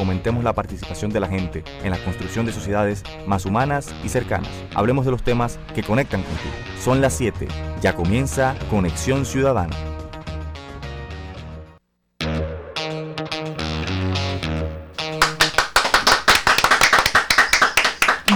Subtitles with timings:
[0.00, 4.48] fomentemos la participación de la gente en la construcción de sociedades más humanas y cercanas.
[4.74, 6.54] Hablemos de los temas que conectan contigo.
[6.82, 7.46] Son las 7.
[7.82, 9.76] Ya comienza Conexión Ciudadana.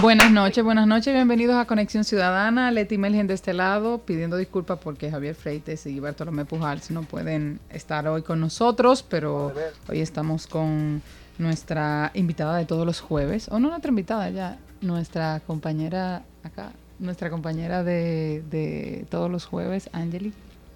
[0.02, 2.70] Buenas noches, buenas noches, bienvenidos a Conexión Ciudadana.
[2.72, 7.58] Leti Melgen de este lado, pidiendo disculpas porque Javier Freites y Bartolomé Pujals no pueden
[7.70, 9.55] estar hoy con nosotros, pero
[9.88, 11.00] hoy estamos con
[11.38, 17.30] nuestra invitada de todos los jueves, o no nuestra invitada ya, nuestra compañera acá, nuestra
[17.30, 20.32] compañera de, de todos los jueves, Angeli.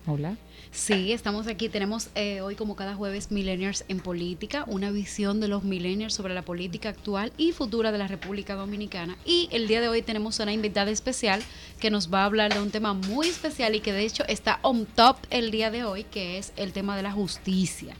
[0.06, 0.36] Hola.
[0.70, 1.68] Sí, estamos aquí.
[1.68, 6.34] Tenemos eh, hoy, como cada jueves, Millennials en Política, una visión de los millennials sobre
[6.34, 9.16] la política actual y futura de la República Dominicana.
[9.24, 11.42] Y el día de hoy tenemos una invitada especial
[11.80, 14.60] que nos va a hablar de un tema muy especial y que de hecho está
[14.62, 17.94] on top el día de hoy, que es el tema de la justicia.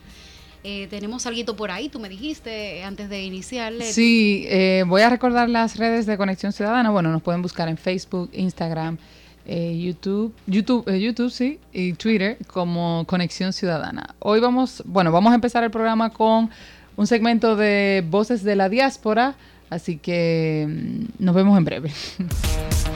[0.63, 3.73] Eh, tenemos algo por ahí, tú me dijiste antes de iniciar.
[3.81, 6.89] Sí, eh, voy a recordar las redes de Conexión Ciudadana.
[6.89, 8.97] Bueno, nos pueden buscar en Facebook, Instagram,
[9.51, 14.15] eh, YouTube, YouTube, eh, YouTube, sí, y Twitter como Conexión Ciudadana.
[14.19, 16.49] Hoy vamos, bueno, vamos a empezar el programa con
[16.97, 19.35] un segmento de voces de la diáspora,
[19.69, 21.91] así que mm, nos vemos en breve.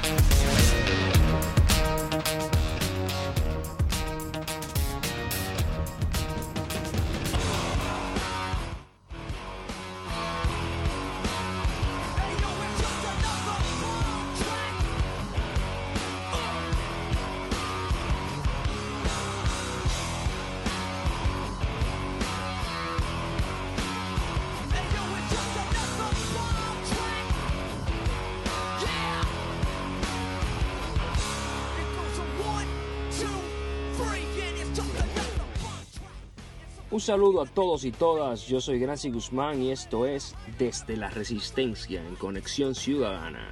[37.04, 42.02] saludo a todos y todas, yo soy Gracie Guzmán y esto es Desde la Resistencia
[42.02, 43.52] en Conexión Ciudadana.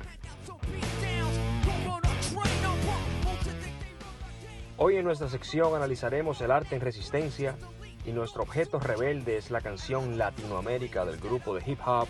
[4.77, 7.57] Hoy en nuestra sección analizaremos el arte en resistencia
[8.05, 12.07] y nuestro objeto rebelde es la canción Latinoamérica del grupo de hip hop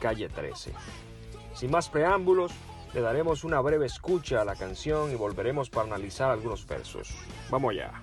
[0.00, 0.72] Calle 13.
[1.54, 2.50] Sin más preámbulos,
[2.92, 7.14] le daremos una breve escucha a la canción y volveremos para analizar algunos versos.
[7.50, 8.02] Vamos allá.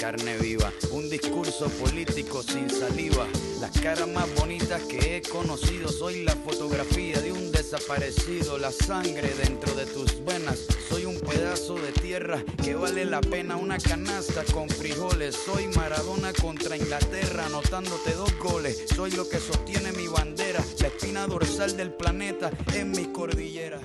[0.00, 3.26] carne viva, un discurso político sin saliva.
[3.60, 9.28] Las caras más bonitas que he conocido, soy la fotografía de un desaparecido, la sangre
[9.34, 10.66] dentro de tus venas.
[10.88, 15.36] Soy un pedazo de tierra que vale la pena una canasta con frijoles.
[15.36, 18.86] Soy Maradona contra Inglaterra, anotándote dos goles.
[18.96, 23.82] Soy lo que sostiene mi bandera, la espina dorsal del planeta en mis cordilleras.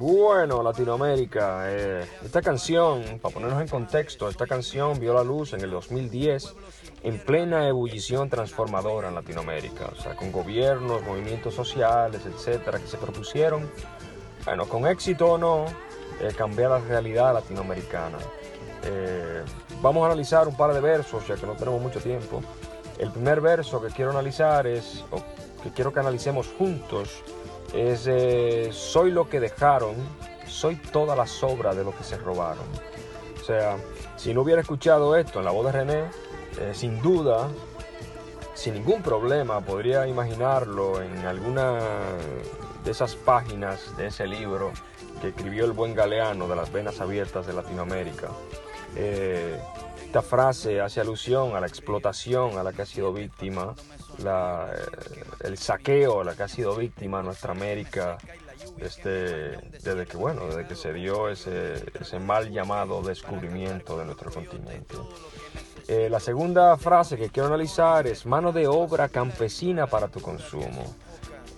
[0.00, 5.60] Bueno, Latinoamérica, eh, esta canción, para ponernos en contexto, esta canción vio la luz en
[5.60, 6.54] el 2010
[7.02, 12.96] en plena ebullición transformadora en Latinoamérica, o sea, con gobiernos, movimientos sociales, etcétera, que se
[12.96, 13.70] propusieron,
[14.46, 15.66] bueno, con éxito o no,
[16.22, 18.16] eh, cambiar la realidad latinoamericana.
[18.84, 19.42] Eh,
[19.82, 22.40] vamos a analizar un par de versos, ya que no tenemos mucho tiempo.
[22.96, 25.18] El primer verso que quiero analizar es, o
[25.62, 27.22] que quiero que analicemos juntos,
[27.74, 29.94] es eh, Soy lo que dejaron,
[30.46, 32.64] soy toda la sobra de lo que se robaron.
[33.40, 33.76] O sea,
[34.16, 36.04] si no hubiera escuchado esto en la voz de René,
[36.60, 37.48] eh, sin duda,
[38.54, 41.78] sin ningún problema, podría imaginarlo en alguna
[42.84, 44.72] de esas páginas de ese libro
[45.20, 48.28] que escribió el buen Galeano de las venas abiertas de Latinoamérica.
[48.96, 49.58] Eh,
[50.04, 53.74] esta frase hace alusión a la explotación a la que ha sido víctima,
[54.22, 58.18] la, eh, el saqueo la que ha sido víctima nuestra América
[58.76, 64.30] desde, desde que bueno, desde que se dio ese, ese mal llamado descubrimiento de nuestro
[64.30, 64.94] continente.
[65.88, 70.94] Eh, la segunda frase que quiero analizar es mano de obra campesina para tu consumo.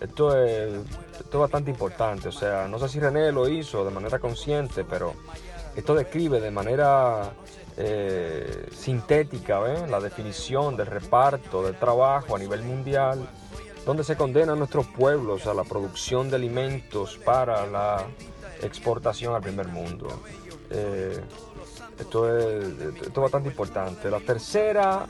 [0.01, 0.73] esto es,
[1.13, 2.29] esto es bastante importante.
[2.29, 5.15] O sea, no sé si René lo hizo de manera consciente, pero
[5.75, 7.33] esto describe de manera
[7.77, 13.27] eh, sintética la definición del reparto del trabajo a nivel mundial,
[13.87, 18.07] donde se condena a nuestros pueblos a la producción de alimentos para la
[18.63, 20.09] exportación al primer mundo.
[20.71, 21.21] Eh,
[21.99, 24.11] esto, es, bastante importante.
[24.11, 25.07] La tercera,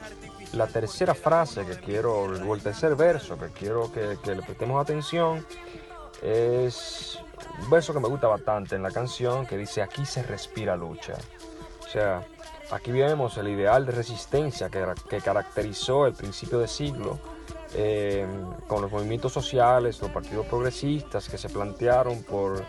[0.53, 5.45] la tercera frase que quiero, o el tercer verso que quiero que le prestemos atención
[6.23, 7.19] es
[7.63, 11.15] un verso que me gusta bastante en la canción que dice aquí se respira lucha.
[11.81, 12.27] O sea,
[12.71, 17.19] aquí vemos el ideal de resistencia que, que caracterizó el principio de siglo
[17.75, 18.27] eh,
[18.67, 22.63] con los movimientos sociales, los partidos progresistas que se plantearon por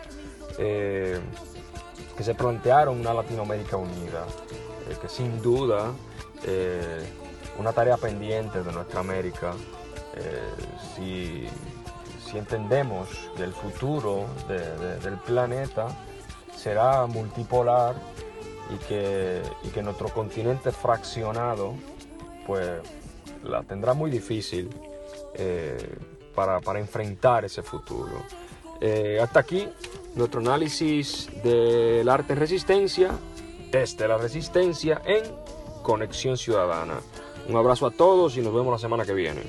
[0.56, 1.20] eh,
[2.16, 4.24] que se plantearon una Latinoamérica unida,
[4.88, 5.92] eh, que sin duda
[7.58, 9.54] una tarea pendiente de nuestra América.
[10.94, 11.46] si,
[12.34, 15.88] si, entendemos que el futuro del planeta
[16.56, 17.94] será multipolar
[18.74, 21.74] y que, y que nuestro continente fraccionado
[22.46, 22.80] pues
[23.42, 24.70] la tendrá muy difícil
[25.34, 25.96] eh,
[26.34, 28.24] para, enfrentar ese futuro.
[28.80, 29.68] Eh, hasta aquí
[30.14, 33.12] nuestro análisis del arte en resistencia,
[33.70, 35.24] desde la resistencia en
[35.82, 37.00] Conexión Ciudadana.
[37.48, 39.42] Un abrazo a todos y nos vemos la semana que viene.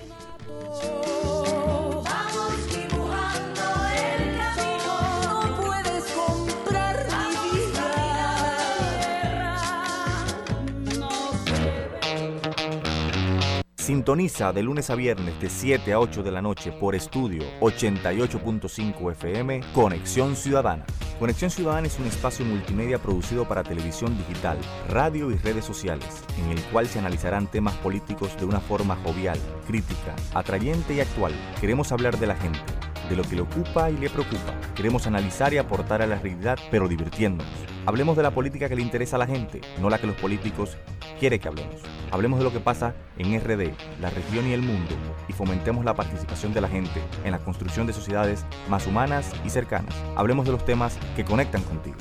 [13.85, 19.11] Sintoniza de lunes a viernes de 7 a 8 de la noche por estudio 88.5
[19.11, 20.83] FM Conexión Ciudadana.
[21.19, 24.57] Conexión Ciudadana es un espacio multimedia producido para televisión digital,
[24.89, 29.37] radio y redes sociales, en el cual se analizarán temas políticos de una forma jovial,
[29.67, 31.33] crítica, atrayente y actual.
[31.61, 32.59] Queremos hablar de la gente,
[33.07, 34.59] de lo que le ocupa y le preocupa.
[34.73, 37.53] Queremos analizar y aportar a la realidad, pero divirtiéndonos.
[37.85, 40.75] Hablemos de la política que le interesa a la gente, no la que los políticos
[41.19, 41.75] quieren que hablemos.
[42.11, 44.95] Hablemos de lo que pasa en RD, la región y el mundo,
[45.27, 49.49] y fomentemos la participación de la gente en la construcción de sociedades más humanas y
[49.49, 49.93] cercanas.
[50.15, 51.97] Hablemos de los temas que conectan contigo.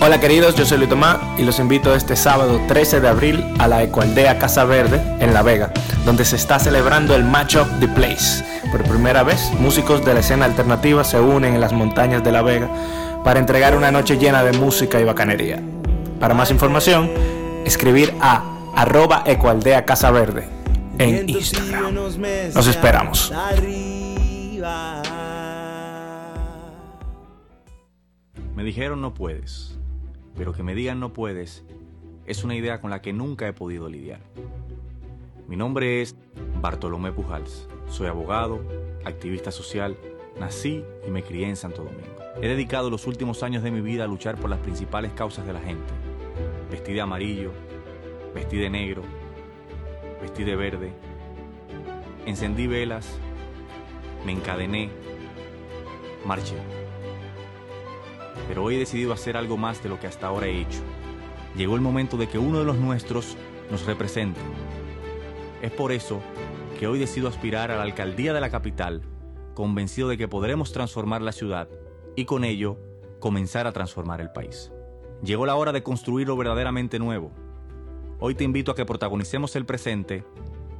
[0.00, 3.68] Hola queridos, yo soy Luis Tomás y los invito este sábado 13 de abril a
[3.68, 5.72] la Ecualdea Casa Verde en La Vega,
[6.04, 8.44] donde se está celebrando el Match of The Place.
[8.70, 12.42] Por primera vez, músicos de la escena alternativa se unen en las montañas de La
[12.42, 12.68] Vega
[13.24, 15.62] para entregar una noche llena de música y bacanería.
[16.20, 17.10] Para más información,
[17.64, 18.42] escribir a
[18.74, 20.48] arroba Ecualdea Casa Verde
[20.98, 21.94] en Instagram.
[21.94, 23.32] Nos esperamos.
[28.54, 29.74] Me dijeron no puedes
[30.36, 31.64] pero que me digan no puedes
[32.26, 34.20] es una idea con la que nunca he podido lidiar.
[35.46, 36.16] Mi nombre es
[36.60, 37.68] Bartolomé Pujals.
[37.88, 38.62] Soy abogado,
[39.04, 39.96] activista social,
[40.38, 42.16] nací y me crié en Santo Domingo.
[42.40, 45.52] He dedicado los últimos años de mi vida a luchar por las principales causas de
[45.52, 45.92] la gente.
[46.70, 47.52] Vestí de amarillo,
[48.34, 49.02] vestí de negro,
[50.20, 50.92] vestí de verde,
[52.26, 53.18] encendí velas,
[54.24, 54.90] me encadené,
[56.24, 56.56] marché
[58.48, 60.80] pero hoy he decidido hacer algo más de lo que hasta ahora he hecho.
[61.56, 63.36] Llegó el momento de que uno de los nuestros
[63.70, 64.40] nos represente.
[65.62, 66.20] Es por eso
[66.78, 69.02] que hoy decido aspirar a la alcaldía de la capital,
[69.54, 71.68] convencido de que podremos transformar la ciudad
[72.16, 72.76] y con ello
[73.20, 74.70] comenzar a transformar el país.
[75.22, 77.30] Llegó la hora de construir lo verdaderamente nuevo.
[78.20, 80.24] Hoy te invito a que protagonicemos el presente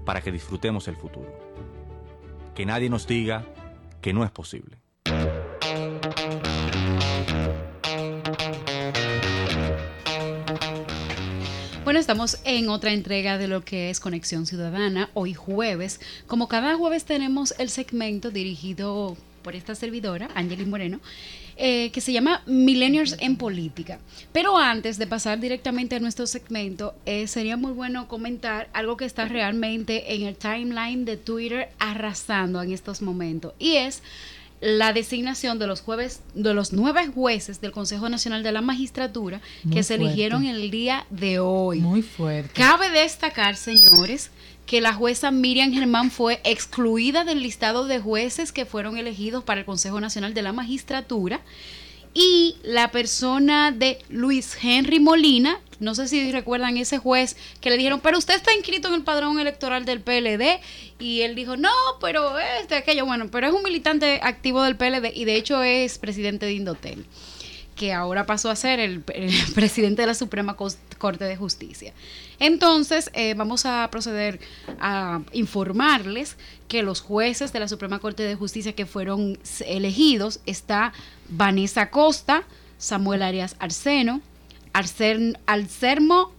[0.05, 1.33] para que disfrutemos el futuro.
[2.55, 3.45] Que nadie nos diga
[4.01, 4.84] que no es posible.
[11.95, 16.01] Bueno, estamos en otra entrega de lo que es Conexión Ciudadana, hoy jueves.
[16.27, 20.99] Como cada jueves tenemos el segmento dirigido por esta servidora, Angelina Moreno,
[21.57, 24.01] eh, que se llama Millennials en Política.
[24.33, 29.05] Pero antes de pasar directamente a nuestro segmento, eh, sería muy bueno comentar algo que
[29.05, 33.55] está realmente en el timeline de Twitter arrasando en estos momentos.
[33.61, 34.03] Y es
[34.65, 39.43] la designación de los jueves, de los nueve jueces del Consejo Nacional de la Magistratura
[39.71, 41.81] que se eligieron el día de hoy.
[41.81, 42.51] Muy fuerte.
[42.55, 44.31] Cabe destacar, señores,
[44.65, 49.61] que la jueza Miriam Germán fue excluida del listado de jueces que fueron elegidos para
[49.61, 51.43] el Consejo Nacional de la Magistratura
[52.15, 57.77] y la persona de Luis Henry Molina, no sé si recuerdan ese juez que le
[57.77, 60.61] dijeron, pero usted está inscrito en el padrón electoral del PLD
[61.01, 65.13] y él dijo, no, pero este, aquello, bueno, pero es un militante activo del PLD
[65.13, 67.05] y de hecho es presidente de Indotel.
[67.75, 69.01] Que ahora pasó a ser el,
[69.55, 71.93] presidente de la Suprema Corte de Justicia.
[72.39, 74.41] Entonces, eh, vamos a proceder
[74.81, 76.37] a informarles
[76.69, 80.93] que los jueces de la Suprema Corte de Justicia que fueron elegidos está
[81.29, 82.45] Vanessa Costa,
[82.79, 84.21] Samuel Arias Arseno,
[84.73, 86.33] Alcermo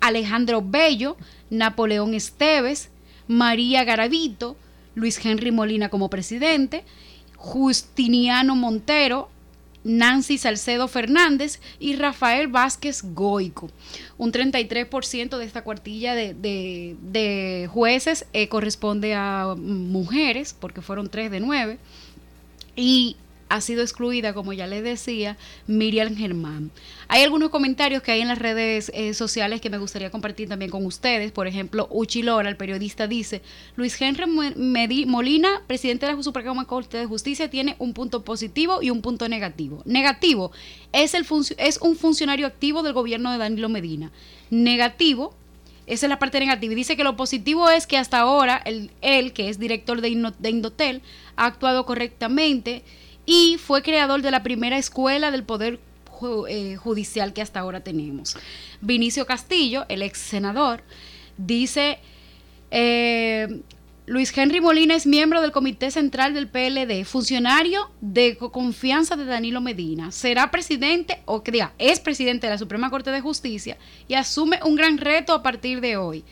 [0.00, 1.16] Alejandro Bello,
[1.50, 2.90] Napoleón Esteves,
[3.26, 4.56] María Garavito,
[4.94, 6.84] Luis Henry Molina como presidente,
[7.36, 9.30] Justiniano Montero,
[9.84, 13.70] Nancy Salcedo Fernández y Rafael Vázquez Goico.
[14.18, 21.40] Un 33% de esta cuartilla de, jueces eh, corresponde a mujeres, porque fueron tres de
[21.40, 21.78] nueve.
[22.76, 23.16] Y
[23.48, 25.36] ha sido excluida, como ya les decía,
[25.66, 26.70] Miriam Germán.
[27.08, 30.70] Hay algunos comentarios que hay en las redes eh, sociales que me gustaría compartir también
[30.70, 31.32] con ustedes.
[31.32, 33.42] Por ejemplo, Uchi Lora, el periodista, dice,
[33.76, 34.26] Luis Henry
[35.06, 39.28] Molina, presidente de la Suprema Corte de Justicia, tiene un punto positivo y un punto
[39.28, 39.82] negativo.
[39.84, 40.52] Negativo,
[40.92, 41.26] es, el
[41.58, 44.10] es un funcionario activo del gobierno de Danilo Medina.
[44.50, 45.34] Negativo,
[45.86, 46.72] esa es la parte negativa.
[46.72, 50.50] Y dice que lo positivo es que hasta ahora él, que es director de, de
[50.50, 51.02] Indotel,
[51.36, 52.82] ha actuado correctamente
[53.26, 55.80] y fue creador de la primera escuela del Poder
[56.48, 58.36] eh, Judicial que hasta ahora tenemos.
[58.80, 60.82] Vinicio Castillo, el ex senador,
[61.36, 61.98] dice,
[62.70, 63.60] eh,
[64.06, 69.60] Luis Henry Molina es miembro del Comité Central del PLD, funcionario de confianza de Danilo
[69.60, 70.12] Medina.
[70.12, 74.60] Será presidente, o que diga, es presidente de la Suprema Corte de Justicia y asume
[74.64, 76.24] un gran reto a partir de hoy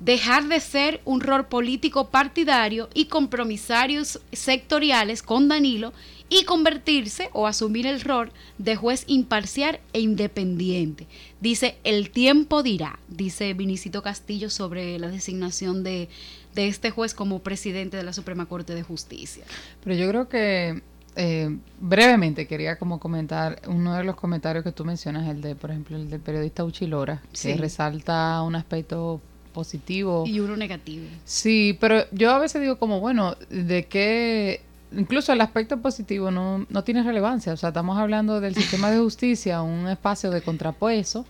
[0.00, 5.92] dejar de ser un rol político partidario y compromisarios sectoriales con Danilo
[6.28, 11.06] y convertirse o asumir el rol de juez imparcial e independiente.
[11.40, 16.08] Dice, el tiempo dirá, dice Vinicito Castillo sobre la designación de,
[16.54, 19.44] este juez como presidente de la Suprema Corte de Justicia.
[19.84, 20.82] Pero yo creo que
[21.14, 25.70] eh, brevemente quería como comentar uno de los comentarios que tú mencionas, el de, por
[25.70, 29.20] ejemplo, el del periodista Uchilora, que resalta un aspecto
[29.52, 30.24] positivo.
[30.26, 31.06] Y uno negativo.
[31.24, 36.66] Sí, pero yo a veces digo como, bueno, ¿de qué incluso el aspecto positivo no,
[36.68, 37.52] no tiene relevancia.
[37.52, 41.24] O sea, estamos hablando del sistema de justicia, un espacio de contrapuesto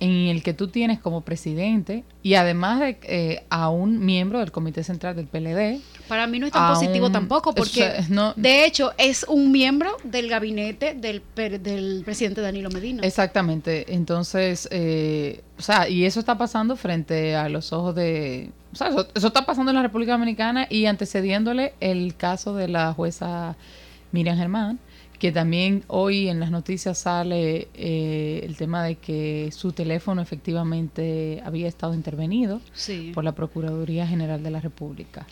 [0.00, 4.50] en el que tú tienes como presidente y además de eh, a un miembro del
[4.50, 5.80] comité central del PLD.
[6.08, 8.02] Para mí no es tan positivo tampoco, porque
[8.36, 13.02] de hecho es un miembro del gabinete del, del presidente Danilo Medina.
[13.06, 13.94] Exactamente.
[13.94, 18.50] Entonces, eh, o sea, y eso está pasando frente a los ojos de...
[18.72, 22.68] O sea, eso, eso está pasando en la República Dominicana y antecediéndole el caso de
[22.68, 23.56] la jueza
[24.12, 24.78] Miriam Germán
[25.20, 31.42] que también hoy en las noticias sale eh, el tema de que su teléfono efectivamente
[31.44, 32.62] había estado intervenido
[33.12, 35.26] por la Procuraduría General de la República.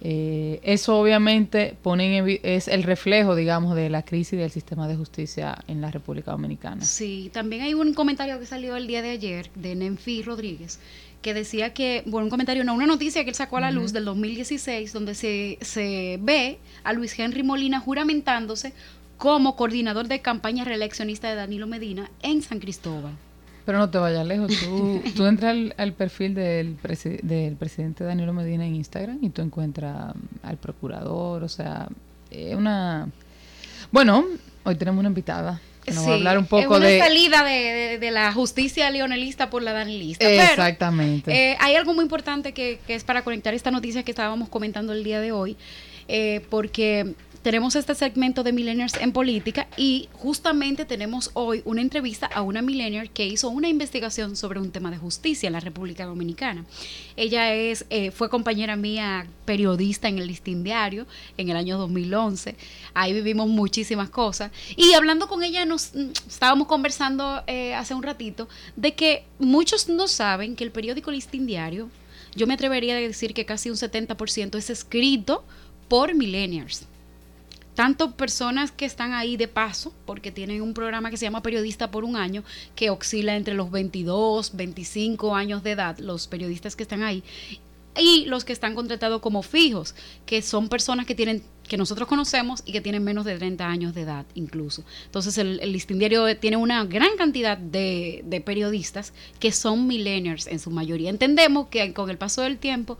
[0.00, 5.56] Eh, eso obviamente pone es el reflejo, digamos, de la crisis del sistema de justicia
[5.68, 6.84] en la República Dominicana.
[6.84, 10.80] Sí, también hay un comentario que salió el día de ayer de Nenfi Rodríguez
[11.22, 13.92] que decía que, bueno, un comentario, no, una noticia que él sacó a la luz
[13.92, 18.72] del 2016, donde se, se ve a Luis Henry Molina juramentándose
[19.18, 23.12] como coordinador de campaña reeleccionista de Danilo Medina en San Cristóbal.
[23.66, 24.50] Pero no te vayas lejos,
[25.14, 26.78] tú, entras al, perfil del,
[27.22, 31.88] del presidente Danilo Medina en Instagram y tú encuentras al procurador, o sea,
[32.30, 33.08] es una...
[33.90, 34.24] Bueno,
[34.64, 35.60] hoy tenemos una invitada.
[35.84, 39.50] Que nos va a hablar un poco es una de salida de, la justicia leonelista
[39.50, 40.30] por la danilista.
[40.30, 41.32] Exactamente.
[41.32, 44.92] Eh, hay algo muy importante que, que, es para conectar esta noticia que estábamos comentando
[44.92, 45.56] el día de hoy,
[46.08, 52.26] eh, porque tenemos este segmento de Millennials en Política y justamente tenemos hoy una entrevista
[52.26, 56.04] a una millennial que hizo una investigación sobre un tema de justicia en la República
[56.04, 56.64] Dominicana.
[57.16, 62.56] Ella es, eh, fue compañera mía periodista en el Listín Diario en el año 2011.
[62.94, 64.50] Ahí vivimos muchísimas cosas.
[64.76, 69.88] Y hablando con ella, nos mm, estábamos conversando eh, hace un ratito de que muchos
[69.88, 71.88] no saben que el periódico Listín Diario,
[72.34, 75.44] yo me atrevería a decir que casi un 70% es escrito
[75.88, 76.86] por millennials
[77.78, 81.92] tanto personas que están ahí de paso, porque tienen un programa que se llama Periodista
[81.92, 82.42] por un año,
[82.74, 87.22] que oscila entre los 22, 25 años de edad, los periodistas que están ahí,
[87.96, 89.94] y los que están contratados como fijos,
[90.26, 93.94] que son personas que tienen que nosotros conocemos y que tienen menos de 30 años
[93.94, 94.82] de edad incluso.
[95.04, 100.46] Entonces el, el listín diario tiene una gran cantidad de, de, periodistas que son millennials
[100.46, 101.10] en su mayoría.
[101.10, 102.98] Entendemos que con el paso del tiempo,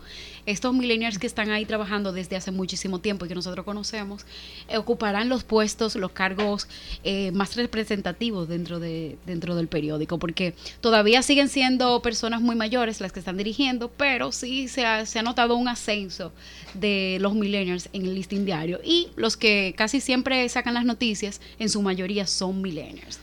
[0.49, 4.25] estos millennials que están ahí trabajando desde hace muchísimo tiempo y que nosotros conocemos,
[4.67, 6.67] eh, ocuparán los puestos, los cargos
[7.03, 13.01] eh, más representativos dentro, de, dentro del periódico, porque todavía siguen siendo personas muy mayores
[13.01, 16.31] las que están dirigiendo, pero sí se ha, se ha notado un ascenso
[16.73, 21.41] de los millennials en el diario diario y los que casi siempre sacan las noticias,
[21.57, 23.19] en su mayoría son millennials.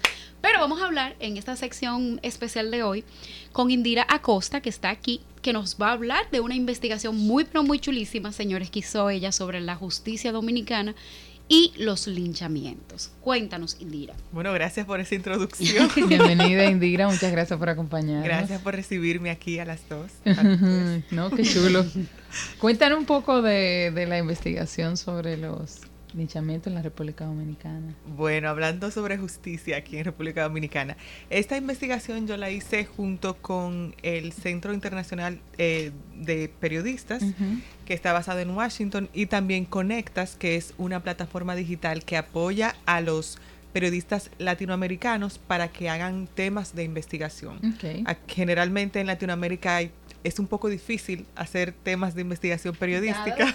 [0.47, 3.03] Pero vamos a hablar en esta sección especial de hoy
[3.51, 7.43] con Indira Acosta, que está aquí, que nos va a hablar de una investigación muy,
[7.43, 10.95] pero muy chulísima, señores, que hizo ella sobre la justicia dominicana
[11.49, 13.11] y los linchamientos.
[13.23, 14.15] Cuéntanos, Indira.
[14.31, 15.91] Bueno, gracias por esa introducción.
[16.09, 17.09] Bienvenida, Indira.
[17.09, 18.25] Muchas gracias por acompañarnos.
[18.25, 20.13] Gracias por recibirme aquí a las dos.
[21.11, 21.85] no, qué chulo.
[22.61, 25.81] Cuéntanos un poco de, de la investigación sobre los
[26.17, 27.95] linchamientos en la República Dominicana.
[28.17, 30.97] Bueno, hablando sobre justicia aquí en República Dominicana,
[31.31, 37.23] esta investigación yo la hice junto con el Centro Internacional eh, de Periodistas,
[37.85, 42.75] que está basado en Washington, y también Conectas, que es una plataforma digital que apoya
[42.87, 43.39] a los
[43.77, 47.61] periodistas latinoamericanos para que hagan temas de investigación.
[48.27, 49.91] Generalmente en Latinoamérica hay
[50.25, 53.53] es un poco difícil hacer temas de investigación periodística.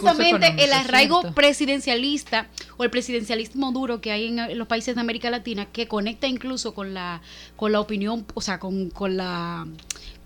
[0.00, 2.48] justamente, el arraigo presidencialista
[2.78, 6.72] o el presidencialismo duro que hay en, los países de América Latina que conecta incluso
[6.72, 7.20] con la
[7.54, 9.66] con la opinión, o sea, con, con la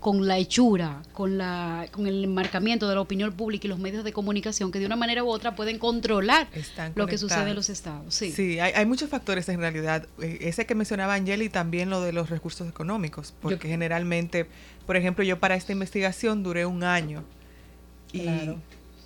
[0.00, 4.02] con la hechura, con, la, con el enmarcamiento de la opinión pública y los medios
[4.02, 6.48] de comunicación que de una manera u otra pueden controlar
[6.94, 8.14] lo que sucede en los estados.
[8.14, 10.08] Sí, sí hay, hay, muchos factores en realidad.
[10.22, 14.46] Eh, ese que mencionaba Angeli también lo de los recursos económicos, porque generalmente,
[14.86, 17.22] por ejemplo, yo para esta investigación duré un año
[18.12, 18.26] y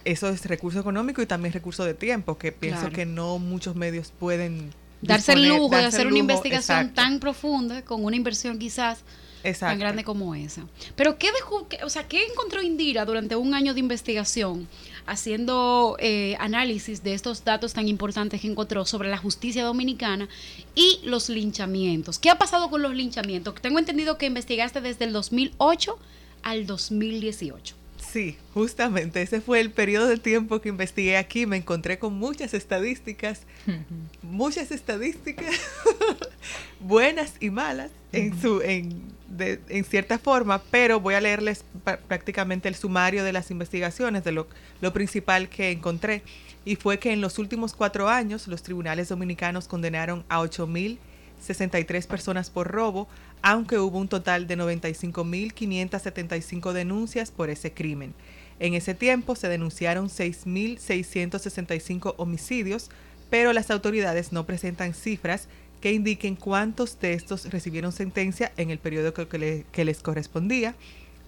[0.05, 4.13] eso es recurso económico y también recurso de tiempo, que pienso que no muchos medios
[4.17, 4.71] pueden...
[5.03, 9.05] Darse el lujo de hacer una investigación tan profunda con una inversión quizás
[9.53, 10.67] tan grande como esa.
[10.97, 11.29] Pero ¿qué
[11.85, 14.67] o sea, qué encontró Indira durante un año de investigación
[15.07, 20.29] haciendo eh, análisis de estos datos tan importantes que encontró sobre la justicia dominicana
[20.75, 22.19] y los linchamientos?
[22.19, 23.55] ¿Qué ha pasado con los linchamientos?
[23.61, 25.99] Tengo entendido que investigaste desde el 2008
[26.43, 27.84] al 2018.
[28.15, 31.47] Sí, justamente ese fue el periodo de tiempo que investigué aquí.
[31.47, 33.43] Me encontré con muchas estadísticas,
[34.23, 35.53] muchas estadísticas
[36.79, 39.13] buenas y malas en su en
[39.69, 41.65] en cierta forma, pero voy a leerles
[42.07, 44.47] prácticamente el sumario de las investigaciones, de lo,
[44.81, 46.23] lo principal que encontré.
[46.65, 52.51] Y fue que en los últimos cuatro años los tribunales dominicanos condenaron a 8.063 personas
[52.51, 53.09] por robo,
[53.47, 58.15] aunque hubo un total de 95.575 denuncias por ese crimen.
[58.59, 62.89] En ese tiempo se denunciaron 6.665 homicidios,
[63.29, 65.49] pero las autoridades no presentan cifras
[65.83, 70.75] que indiquen cuántos de estos recibieron sentencia en el periodo que, les correspondía.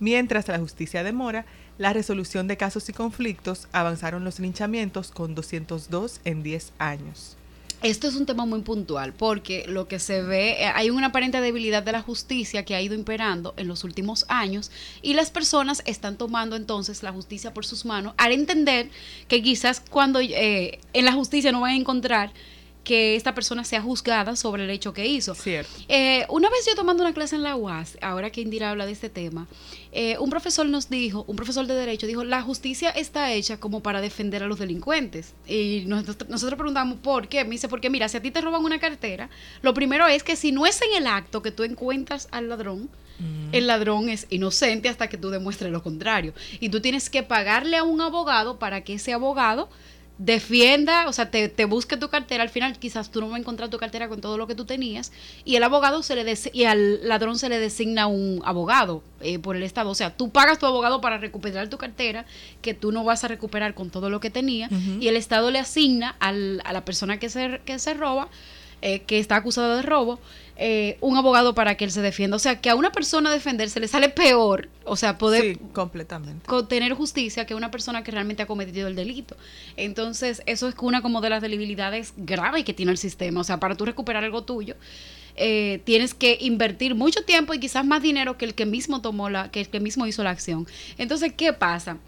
[0.00, 1.44] Mientras la justicia demora,
[1.76, 7.36] la resolución de casos y conflictos avanzaron los linchamientos con 202 en 10 años.
[7.86, 11.40] Esto es un tema muy puntual porque lo que se ve, eh, hay una aparente
[11.40, 14.72] debilidad de la justicia que ha ido imperando en los últimos años
[15.02, 18.90] y las personas están tomando entonces la justicia por sus manos al entender
[19.28, 22.32] que quizás cuando eh, en la justicia no van a encontrar
[22.86, 25.34] que esta persona sea juzgada sobre el hecho que hizo.
[25.34, 25.72] Cierto.
[25.88, 28.92] Eh, una vez yo tomando una clase en la UAS, ahora que Indira habla de
[28.92, 29.48] este tema,
[29.90, 33.82] eh, un profesor nos dijo, un profesor de derecho dijo, la justicia está hecha como
[33.82, 35.34] para defender a los delincuentes.
[35.48, 37.42] Y nosotros, nosotros preguntamos, ¿por qué?
[37.42, 39.30] Me dice, porque mira, si a ti te roban una cartera,
[39.62, 42.88] lo primero es que si no es en el acto que tú encuentras al ladrón,
[43.18, 43.48] mm.
[43.50, 46.34] el ladrón es inocente hasta que tú demuestres lo contrario.
[46.60, 49.70] Y tú tienes que pagarle a un abogado para que ese abogado
[50.18, 53.40] defienda, o sea, te, te, busque tu cartera, al final quizás tú no vas a
[53.40, 55.12] encontrar tu cartera con todo lo que tú tenías
[55.44, 59.56] y el abogado se le y al ladrón se le designa un abogado eh, por
[59.56, 62.24] el Estado, o sea, tú pagas tu abogado para recuperar tu cartera
[62.62, 65.58] que tú no vas a recuperar con todo lo que tenía y el Estado le
[65.58, 68.28] asigna al, a la persona que se, que se roba,
[68.80, 70.18] eh, que está acusada de robo,
[70.58, 72.36] eh, un abogado para que él se defienda.
[72.36, 76.46] O sea, que a una persona defenderse le sale peor, o sea, poder completamente.
[76.68, 79.36] tener justicia que una persona que realmente ha cometido el delito.
[79.76, 83.40] Entonces, eso es una como de las debilidades graves que tiene el sistema.
[83.40, 84.76] O sea, para tú recuperar algo tuyo,
[85.36, 89.28] eh, tienes que invertir mucho tiempo y quizás más dinero que el que mismo tomó
[89.28, 90.66] la, que el que mismo hizo la acción.
[90.96, 91.98] Entonces, ¿qué pasa?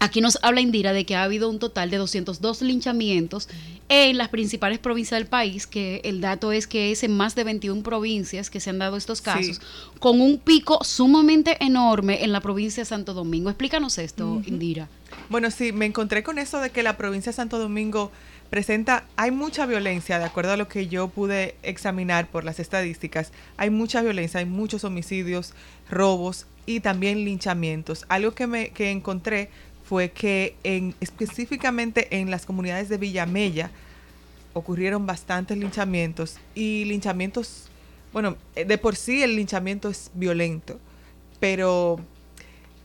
[0.00, 3.48] Aquí nos habla Indira de que ha habido un total de 202 linchamientos
[3.88, 7.44] en las principales provincias del país, que el dato es que es en más de
[7.44, 9.60] 21 provincias que se han dado estos casos,
[9.98, 13.50] con un pico sumamente enorme en la provincia de Santo Domingo.
[13.50, 14.88] Explícanos esto, Indira.
[15.28, 18.10] Bueno, sí, me encontré con eso de que la provincia de Santo Domingo
[18.50, 23.32] presenta, hay mucha violencia, de acuerdo a lo que yo pude examinar por las estadísticas,
[23.56, 25.54] hay mucha violencia, hay muchos homicidios,
[25.90, 28.04] robos y también linchamientos.
[28.08, 29.50] Algo que, me, que encontré
[29.84, 33.70] fue que en, específicamente en las comunidades de Villamella
[34.54, 37.68] ocurrieron bastantes linchamientos y linchamientos,
[38.12, 40.78] bueno, eh, de por sí el linchamiento es violento,
[41.40, 42.00] pero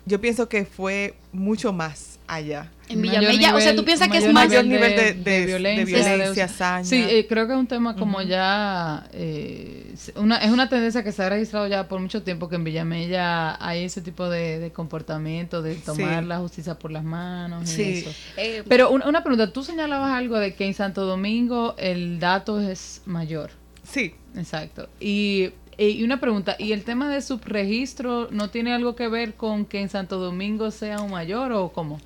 [0.06, 2.72] yo pienso que fue mucho más allá.
[2.88, 4.48] En Mayor Villamella, o sea, tú piensas que es mayor más...
[4.48, 6.86] mayor nivel de- de- de violencia, violencia, de-.
[6.86, 11.12] Sí, eh, creo que es un tema como ya, eh, una, es una tendencia que
[11.12, 14.72] se ha registrado ya por mucho tiempo que en Villamella hay ese tipo de, de
[14.72, 16.28] comportamiento, de tomar Sí.
[16.30, 17.84] la justicia por las manos y Sí.
[18.00, 18.12] eso.
[18.38, 22.60] eh, Pero una, una pregunta, tú señalabas algo de que en Santo Domingo el dato
[22.60, 23.52] es mayor.
[23.84, 24.88] Sí, Exacto.
[25.00, 29.66] Y, y una pregunta, ¿y el tema de subregistro no tiene algo que ver con
[29.66, 32.00] que en Santo Domingo sea un mayor o cómo?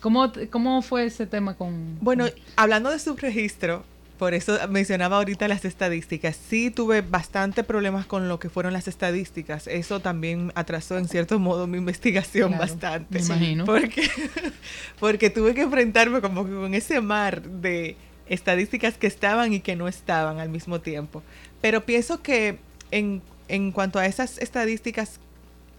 [0.00, 1.98] ¿Cómo, cómo fue ese tema con...?
[2.00, 3.84] Bueno, hablando de subregistro,
[4.18, 8.86] por eso mencionaba ahorita las estadísticas, sí tuve bastante problemas con lo que fueron las
[8.86, 9.66] estadísticas.
[9.66, 13.18] Eso también atrasó en cierto modo mi investigación Claro, bastante.
[13.18, 13.64] me imagino.
[13.64, 14.08] Porque,
[15.00, 17.96] porque tuve que enfrentarme como que con ese mar de
[18.28, 21.22] estadísticas que estaban y que no estaban al mismo tiempo.
[21.60, 22.58] Pero pienso que
[22.90, 25.18] en, en cuanto a esas estadísticas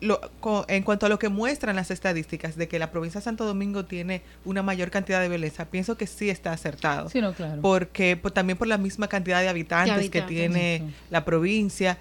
[0.02, 3.24] lo- co- en cuanto a lo que muestran las estadísticas de que la provincia de
[3.26, 7.10] Santo Domingo tiene una mayor cantidad de violencia, pienso que sí está acertado.
[7.10, 7.62] Sí, no, claro.
[7.62, 10.86] Porque por- también por la misma cantidad de habitantes, De que tiene Eso.
[11.10, 11.98] la provincia.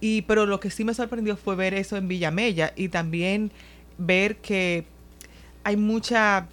[0.00, 3.50] Y pero lo que sí me sorprendió fue ver eso en Villamella y también
[3.98, 4.84] ver que
[5.64, 6.46] hay mucha,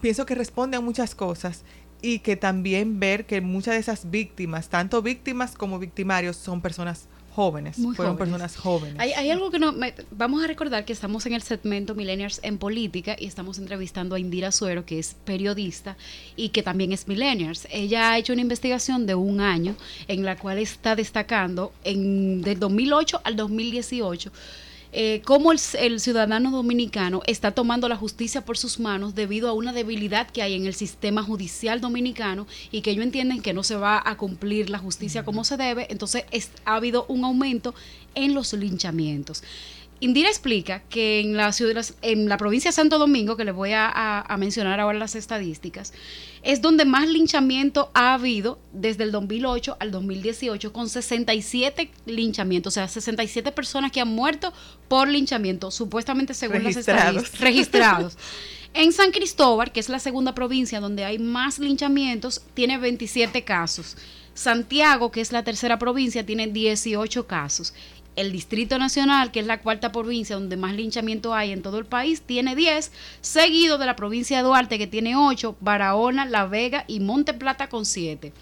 [0.00, 1.62] pienso que responde a muchas cosas
[2.02, 7.06] y que también ver que muchas de esas víctimas, tanto víctimas como victimarios, son personas
[7.36, 8.32] jóvenes, Muy fueron jóvenes.
[8.32, 8.96] personas jóvenes.
[8.98, 9.70] Hay, hay algo que no.
[9.72, 14.14] me- vamos a recordar que estamos en el segmento Millennials en Política y estamos entrevistando
[14.14, 15.96] a Indira Suero, que es periodista
[16.34, 17.68] y que también es Millennials.
[17.70, 19.76] Ella ha hecho una investigación de un año
[20.08, 24.32] en la cual está destacando en, del 2008 al 2018
[24.98, 29.52] eh, cómo el, el ciudadano dominicano está tomando la justicia por sus manos debido a
[29.52, 33.62] una debilidad que hay en el sistema judicial dominicano y que ellos entienden que no
[33.62, 37.74] se va a cumplir la justicia como se debe, entonces es- ha habido un aumento
[38.14, 39.42] en los linchamientos.
[39.98, 43.72] Indira explica que en la, ciudad, en la provincia de Santo Domingo, que les voy
[43.72, 45.94] a, a- a mencionar ahora las estadísticas,
[46.42, 52.74] es donde más linchamiento ha habido desde el 2008 al 2018, con 67 linchamientos, o
[52.74, 54.52] sea, 67 personas que han muerto
[54.88, 57.14] por linchamiento, supuestamente según Registrados.
[57.14, 57.40] las estadísticas.
[57.40, 58.18] Registrados.
[58.74, 63.96] En San Cristóbal, que es la segunda provincia donde hay más linchamientos, tiene 27 casos.
[64.34, 67.72] Santiago, que es la tercera provincia, tiene 18 casos.
[68.16, 71.84] El Distrito Nacional, que es la cuarta provincia donde más linchamiento hay en todo el
[71.84, 76.84] país, tiene 10, seguido de la provincia de Duarte, que tiene 8, Barahona, La Vega
[76.88, 78.32] y Monte Plata con 7.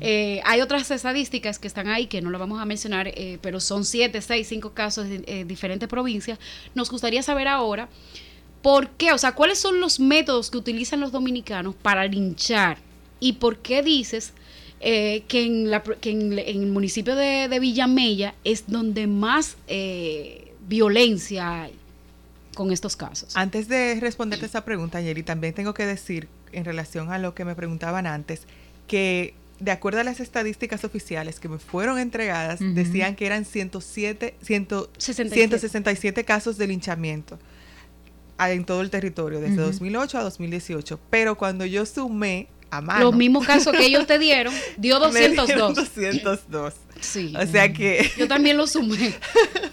[0.00, 3.60] Eh, hay otras estadísticas que están ahí que no lo vamos a mencionar, eh, pero
[3.60, 6.38] son 7, 6, 5 casos en eh, diferentes provincias.
[6.74, 7.88] Nos gustaría saber ahora
[8.60, 12.78] por qué, o sea, cuáles son los métodos que utilizan los dominicanos para linchar
[13.20, 14.32] y por qué dices
[14.84, 19.56] eh, que, en, la, que en, en el municipio de, de Villamella es donde más
[19.68, 21.72] eh, violencia hay
[22.54, 23.36] con estos casos.
[23.36, 27.44] Antes de responderte esa pregunta, Yeri, también tengo que decir, en relación a lo que
[27.44, 28.42] me preguntaban antes,
[28.86, 34.34] que de acuerdo a las estadísticas oficiales que me fueron entregadas, decían que eran 107,
[34.42, 34.68] 100
[34.98, 35.32] 67.
[35.32, 37.38] 167 casos de linchamiento
[38.36, 39.66] ah, en todo el territorio, desde Ujú.
[39.66, 40.98] 2008 a 2018.
[41.08, 43.04] Pero cuando yo sumé a mano...
[43.04, 45.74] Los mismos casos que ellos te dieron, dio me dieron 202.
[46.24, 46.74] 202.
[47.00, 47.34] Sí.
[47.38, 48.10] O sea que...
[48.18, 49.14] Yo también lo sumé.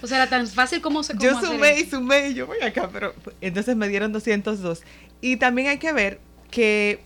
[0.01, 2.59] O sea, era tan fácil como se Yo hacer sumé y sumé y yo voy
[2.61, 4.81] acá, pero entonces me dieron 202.
[5.21, 6.19] Y también hay que ver
[6.51, 6.99] que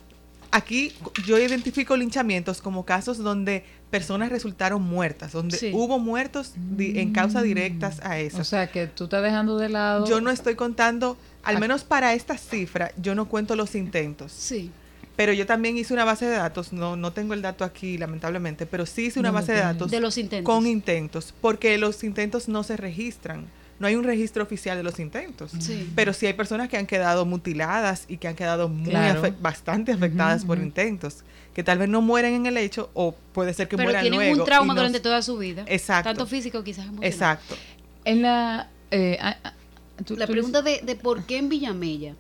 [0.52, 0.94] aquí
[1.26, 5.72] yo identifico linchamientos como casos donde personas resultaron muertas, donde Sí.
[5.74, 8.40] hubo muertos di- en causa directas a eso.
[8.40, 10.08] O sea, que tú estás dejando de lado...
[10.08, 14.32] yo no estoy contando, al menos para esta cifra, yo no cuento los intentos.
[14.32, 14.72] Sí.
[15.16, 18.66] Pero yo también hice una base de datos, no, no tengo el dato aquí lamentablemente,
[18.66, 20.52] pero sí hice una No lo base de datos De los intentos.
[20.52, 23.46] con intentos, porque los intentos no se registran.
[23.80, 25.52] No hay un registro oficial de los intentos.
[25.60, 25.92] Sí.
[25.96, 29.22] Pero sí hay personas que han quedado mutiladas y que han quedado muy Claro.
[29.22, 31.18] afe- bastante afectadas por intentos,
[31.54, 34.20] que tal vez no mueren en el hecho o puede ser que Pero mueran tienen
[34.20, 34.40] luego.
[34.42, 35.64] un trauma y no- durante toda su vida.
[35.68, 36.10] Exacto.
[36.10, 37.12] Tanto físico quizás emocional.
[37.12, 37.56] Exacto.
[38.06, 38.70] En la...
[38.92, 39.20] eh,
[40.06, 42.16] tú- La tú pregunta de, de por qué en Villamella.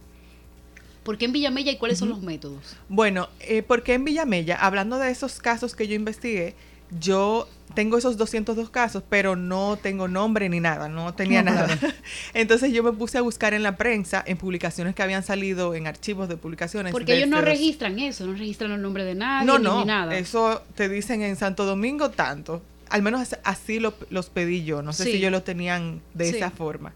[1.04, 2.76] ¿Por qué en Villamella y cuáles son los métodos?
[2.90, 6.56] Bueno, eh, porque en Villamella, hablando de esos casos que yo investigué,
[7.00, 11.76] yo tengo esos 202 casos, pero no tengo nombre ni nada, no tenía No, nada.
[11.76, 11.94] claro.
[12.36, 15.88] Entonces yo me puse a buscar en la prensa, en publicaciones que habían salido en
[15.88, 16.92] archivos de publicaciones.
[16.92, 19.80] Porque ellos no los- registran eso, no registran el nombre de nadie No, ni, no,
[19.80, 20.16] ni nada.
[20.18, 22.62] eso te dicen en Santo Domingo tanto.
[22.90, 25.12] Al menos as- así lo- los pedí yo, no sé Sí.
[25.12, 26.36] si ellos lo tenían de Sí.
[26.38, 26.94] esa forma.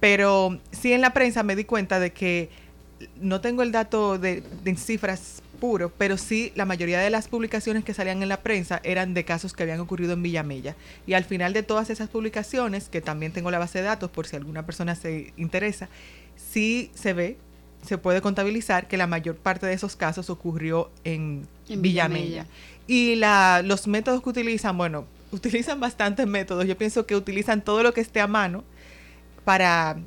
[0.00, 2.48] Pero sí en la prensa me di cuenta de que
[3.20, 4.42] no tengo el dato de,
[4.76, 9.14] cifras puro, pero sí la mayoría de las publicaciones que salían en la prensa eran
[9.14, 10.76] de casos que habían ocurrido en Villamella.
[11.06, 14.26] Y al final de todas esas publicaciones, que también tengo la base de datos por
[14.26, 15.88] si alguna persona se interesa,
[16.36, 17.38] sí se ve
[17.84, 22.24] se puede contabilizar que la mayor parte de esos casos ocurrió en, En Villamella.
[22.24, 22.46] Villamella.
[22.86, 26.66] Y la, los métodos que utilizan, bueno, utilizan bastantes métodos.
[26.66, 28.64] Yo pienso que utilizan todo lo que esté a mano
[29.44, 29.98] para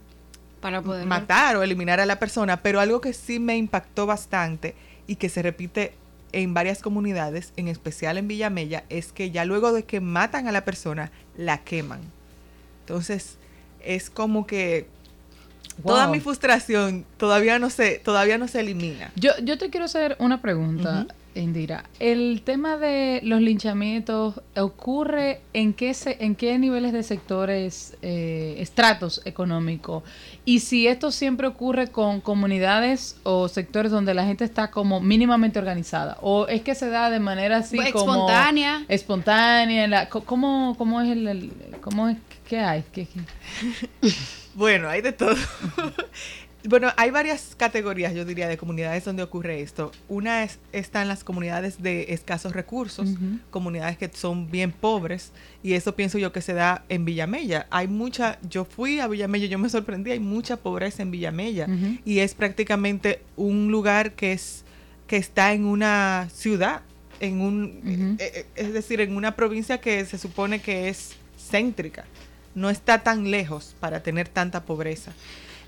[0.67, 4.75] Para poder matar o eliminar a la persona, pero algo que sí me impactó bastante
[5.07, 5.93] y que se repite
[6.33, 10.51] en varias comunidades, en especial en Villamella, es que ya luego de que matan a
[10.51, 12.01] la persona, la queman.
[12.81, 13.37] Entonces,
[13.81, 14.89] es como que
[15.85, 19.13] toda mi frustración todavía no se, todavía no se elimina.
[19.15, 21.07] Yo, yo te quiero hacer una pregunta.
[21.41, 21.83] Indira.
[21.99, 28.55] El tema de los linchamientos ocurre en qué se, en qué niveles de sectores, eh,
[28.59, 30.03] estratos económicos.
[30.45, 35.59] Y si esto siempre ocurre con comunidades o sectores donde la gente está como mínimamente
[35.59, 36.17] organizada.
[36.21, 38.85] O es que se da de manera así como Espontánea.
[38.87, 39.87] espontánea.
[39.87, 42.83] la- ¿Cómo, cómo es el, el- cómo es qué hay?
[42.91, 44.09] ¿Qué- qué?
[44.55, 45.35] Bueno, hay de todo.
[46.67, 49.91] Bueno, hay varias categorías, yo diría, de comunidades donde ocurre esto.
[50.09, 53.09] Una es, están las comunidades de escasos recursos,
[53.49, 55.31] comunidades que son bien pobres,
[55.63, 57.67] y eso pienso yo que se da en Villamella.
[57.69, 61.97] Hay mucha, yo fui a Villamella, yo me sorprendí, hay mucha pobreza en Villamella, Ujú.
[62.05, 64.63] y es prácticamente un lugar que es
[65.07, 66.81] que está en una ciudad,
[67.21, 72.05] en un, eh, eh, es decir, en una provincia que se supone que es céntrica
[72.55, 75.13] no está tan lejos para tener tanta pobreza.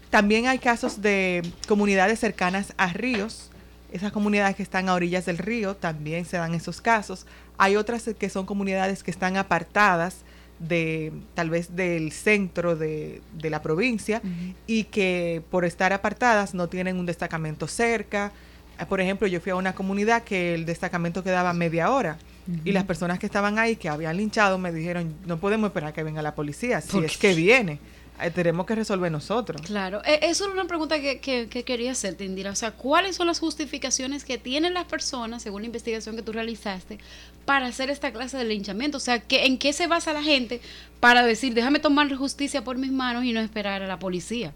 [0.10, 3.52] También hay casos de comunidades cercanas a ríos,
[3.92, 7.26] esas comunidades que están a orillas del río, también se dan esos casos.
[7.58, 10.18] Hay otras que son comunidades que están apartadas
[10.60, 14.22] de tal vez del centro de, de la provincia
[14.68, 18.32] y que por estar apartadas no tienen un destacamento cerca.
[18.80, 22.18] Eh, Por ejemplo, yo fui a una comunidad que el destacamento quedaba media hora
[22.66, 26.02] y las personas que estaban ahí, que habían linchado, me dijeron, no podemos esperar que
[26.02, 27.30] venga la policía, si ¿Por es qué?
[27.30, 27.80] que viene,
[28.34, 29.62] tenemos que resolver nosotros.
[29.62, 32.52] Claro, Eh, eso era una pregunta que, que- que quería hacerte, Indira.
[32.52, 36.32] O sea, ¿cuáles son las justificaciones que tienen las personas, según la investigación que tú
[36.34, 36.98] realizaste,
[37.46, 38.98] para hacer esta clase de linchamiento?
[38.98, 40.62] O sea, ¿qué, ¿en qué se basa la gente
[41.00, 44.54] para decir, déjame tomar justicia por mis manos y no esperar a la policía?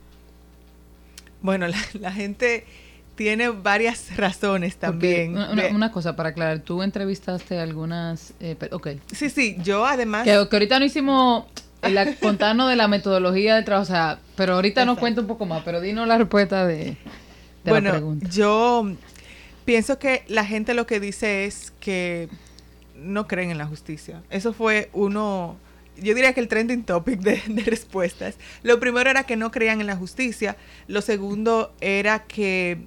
[1.41, 2.65] Bueno, la, la gente
[3.15, 5.33] tiene varias razones también.
[5.33, 8.33] una, una- de- una cosa para aclarar, tú entrevistaste algunas...
[8.39, 8.87] Eh, ok.
[9.13, 10.23] sí, sí, yo además...
[10.23, 11.45] Que, que ahorita no hicimos
[11.89, 15.45] la, contarnos de la metodología de trabajo, o sea, pero ahorita nos cuenta un poco
[15.45, 16.95] más, pero dinos la respuesta de, de
[17.65, 18.27] la bueno, pregunta.
[18.29, 18.85] yo
[19.65, 22.29] pienso que la gente lo que dice es que
[22.95, 24.23] no creen en la justicia.
[24.29, 25.57] Eso fue uno,
[25.97, 28.35] yo diría que el trending topic de, de respuestas.
[28.63, 30.55] Lo primero era que no creían en la justicia.
[30.87, 32.77] Lo segundo era que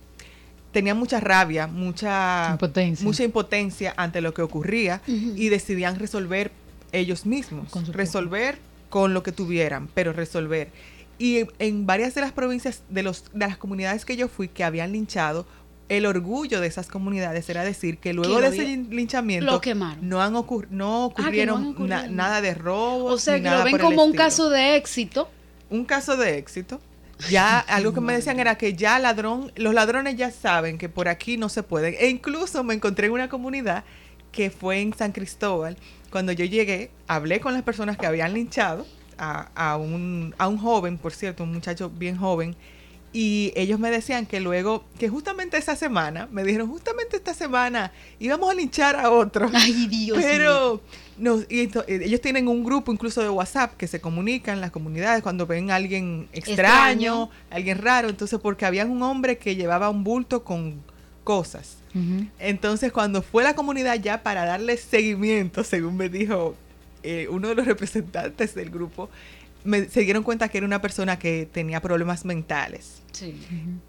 [0.72, 3.04] tenían mucha rabia, mucha Impotencia.
[3.06, 6.52] mucha impotencia ante lo que ocurría y decidían resolver
[6.92, 8.58] ellos mismos, resolver
[8.96, 10.70] con lo que tuvieran, pero resolver.
[11.18, 14.64] Y en varias de las provincias, de, los, de las comunidades que yo fui, que
[14.64, 15.46] habían linchado,
[15.90, 19.60] el orgullo de esas comunidades era decir que luego de ese linchamiento
[20.00, 21.88] no, han ocur- no Ah, no ocurrieron han ocurrido.
[21.88, 23.12] na- nada de robos.
[23.12, 25.28] O sea, ni que nada lo ven como un caso de éxito.
[25.68, 26.80] Un caso de éxito.
[27.28, 31.06] Ya algo que me decían era que ya ladrón, los ladrones ya saben que por
[31.08, 31.94] aquí no se pueden.
[32.00, 33.84] E incluso me encontré en una comunidad
[34.32, 35.76] que fue en San Cristóbal.
[36.16, 38.86] Cuando yo llegué, hablé con las personas que habían linchado
[39.18, 42.56] a, a un, a un joven, por cierto, un muchacho bien joven.
[43.12, 47.92] Y ellos me decían que luego, que justamente esa semana, me dijeron, justamente esta semana
[48.18, 49.50] íbamos a linchar a otro.
[49.54, 50.16] Ay, Dios.
[50.18, 50.80] Pero
[51.18, 54.70] no, y eh, ellos tienen un grupo incluso de WhatsApp que se comunican en las
[54.70, 57.30] comunidades cuando ven a alguien extraño, Extraño.
[57.50, 58.08] alguien raro.
[58.08, 60.82] Entonces, porque había un hombre que llevaba un bulto con
[61.26, 61.78] cosas.
[62.38, 66.54] Entonces, cuando fue la comunidad ya para darle seguimiento, según me dijo
[67.02, 69.08] eh, uno de los representantes del grupo,
[69.64, 73.02] me, se dieron cuenta que era una persona que tenía problemas mentales.
[73.12, 73.34] Sí.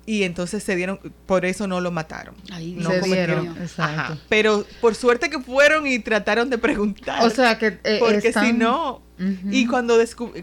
[0.06, 2.34] Y entonces se dieron, por eso no lo mataron.
[2.50, 3.42] Ay, no Se cometieron.
[3.42, 4.02] dieron, exacto.
[4.14, 4.18] Ajá.
[4.30, 7.22] Pero por suerte que fueron y trataron de preguntar.
[7.24, 9.02] O sea que eh, porque están- si no,
[9.52, 9.96] Y cuando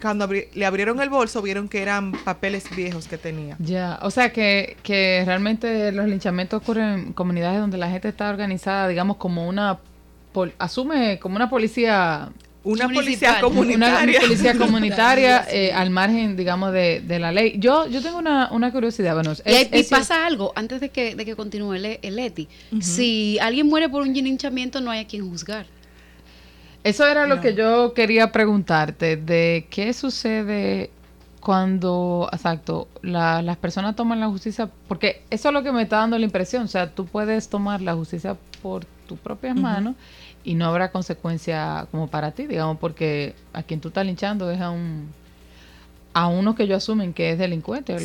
[0.03, 3.57] cuando abri- le abrieron el bolso vieron que eran papeles viejos que tenía.
[3.61, 8.29] Ya, o sea que, que realmente los linchamientos ocurren en comunidades donde la gente está
[8.31, 9.79] organizada, digamos, como una...
[10.33, 12.31] pol- asume como una policía
[12.65, 14.21] Una policía una comunitaria.
[14.21, 17.55] policía comunitaria eh, al margen, digamos, de, de la ley.
[17.59, 20.81] Yo yo tengo una, una curiosidad, bueno, es- Y, hay- y es- pasa algo, antes
[20.81, 22.49] de que, de que continúe el, el ETI.
[22.81, 25.67] Si alguien muere por un linchamiento, no hay a quien juzgar.
[26.85, 30.91] Eso era lo que yo quería preguntarte, de qué sucede
[31.41, 35.97] cuando, exacto, la- las personas toman la justicia, porque eso es lo que me está
[35.99, 39.95] dando la impresión, o sea, tú puedes tomar la justicia por tus propias manos
[40.45, 44.61] y no habrá consecuencia como para ti, digamos, porque a quien tú estás linchando es
[44.61, 45.09] a un,
[46.15, 47.97] a uno que ellos asumen que es delincuente.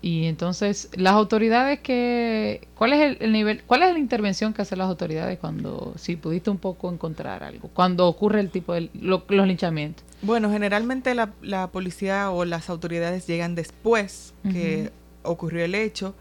[0.00, 2.66] Y entonces, las autoridades que...
[2.76, 6.48] ¿Cuál es el, nivel, cuál es la intervención que hacen las autoridades cuando, si pudiste
[6.48, 10.04] un poco encontrar algo, cuando ocurre el tipo de los linchamientos?
[10.22, 14.92] Bueno, generalmente la, la, policía o las autoridades llegan después que
[15.24, 16.14] ocurrió el hecho.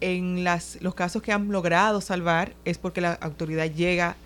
[0.00, 4.16] En las, los casos que han logrado salvar es porque la autoridad llega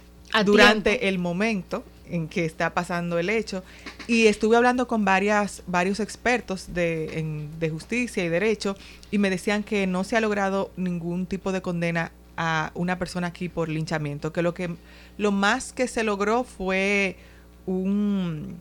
[0.45, 3.63] durante el momento en que está pasando el hecho.
[4.07, 8.77] Y estuve hablando con varias, varios expertos de, de justicia y derecho
[9.11, 13.29] y me decían que no se ha logrado ningún tipo de condena a una persona
[13.29, 14.77] aquí por linchamiento, que lo que
[15.17, 17.17] lo más que se logró fue
[17.65, 18.61] un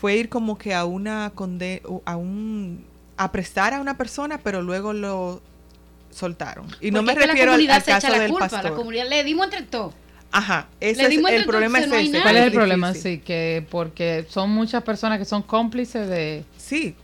[0.00, 2.84] fue ir como que a una condena a un
[3.16, 5.40] apresar a una persona, pero luego lo
[6.10, 6.66] soltaron.
[6.80, 8.64] Y no me refiero al, caso del pastor.
[8.64, 9.94] La comunidad le dimos entre todos.
[10.32, 12.22] Ajá, ese es el problema es ese.
[12.22, 12.94] ¿Cuál es el problema?
[12.94, 16.44] Sí, que porque son muchas personas que son cómplices de...
[16.56, 16.94] Sí,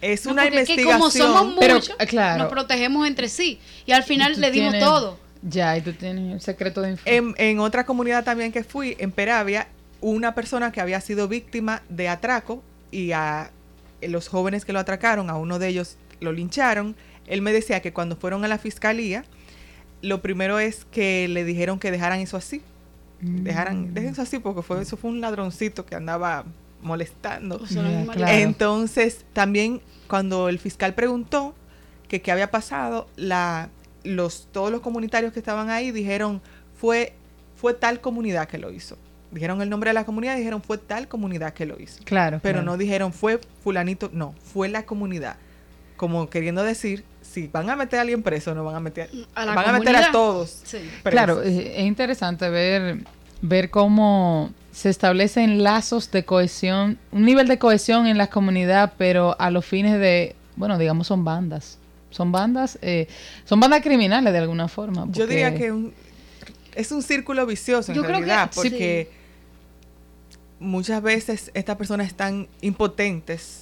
[0.00, 0.98] es una investigación.
[0.98, 5.18] como somos muchos, claro, nos protegemos entre sí y al final le dimos todo.
[5.42, 9.10] Ya, y tú tienes el secreto de en, en, otra comunidad también que fui, en
[9.10, 9.68] Peravia,
[10.00, 13.50] una persona que había sido víctima de atraco y a
[14.02, 16.96] los jóvenes que lo atracaron, a uno de ellos lo lincharon.
[17.26, 19.24] Él me decía que cuando fueron a la fiscalía,
[20.02, 22.60] lo primero es que le dijeron que dejaran eso así.
[23.20, 23.94] Dejaran, mm.
[23.94, 26.44] dejen eso así porque fue, eso fue un ladroncito que andaba
[26.82, 27.60] molestando.
[28.26, 31.54] Entonces, también cuando el fiscal preguntó
[32.08, 33.70] que qué había pasado, la,
[34.02, 36.42] los, todos los comunitarios que estaban ahí dijeron
[36.74, 37.14] fue,
[37.56, 38.98] fue tal comunidad que lo hizo.
[39.30, 42.02] Dijeron el nombre de la comunidad y dijeron fue tal comunidad que lo hizo.
[42.04, 42.40] Claro.
[42.42, 45.36] Pero no dijeron fue fulanito, no, fue la comunidad.
[45.96, 49.44] Como queriendo decir si van a meter a alguien preso, no van a meter a,
[49.46, 50.62] van a meter a todos.
[51.04, 53.04] Claro, es interesante ver
[53.42, 59.36] ver cómo se establecen lazos de cohesión, un nivel de cohesión en la comunidad, pero
[59.38, 61.78] a los fines de, bueno, digamos son bandas,
[62.10, 63.08] son bandas, eh,
[63.44, 65.06] son bandas criminales de alguna forma.
[65.10, 65.92] Yo diría que
[66.74, 69.10] es un círculo vicioso en realidad, porque
[70.58, 73.61] muchas veces estas personas están impotentes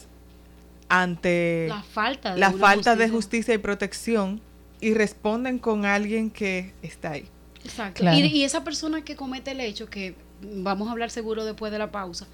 [0.90, 2.96] ante la falta de, la falta justicia.
[2.96, 4.40] de justicia y protección
[4.80, 7.26] y responden con alguien que está ahí.
[7.64, 8.04] Exacto.
[8.12, 11.78] Y, y, esa persona que comete el hecho, que vamos a hablar seguro después de
[11.78, 12.26] la pausa,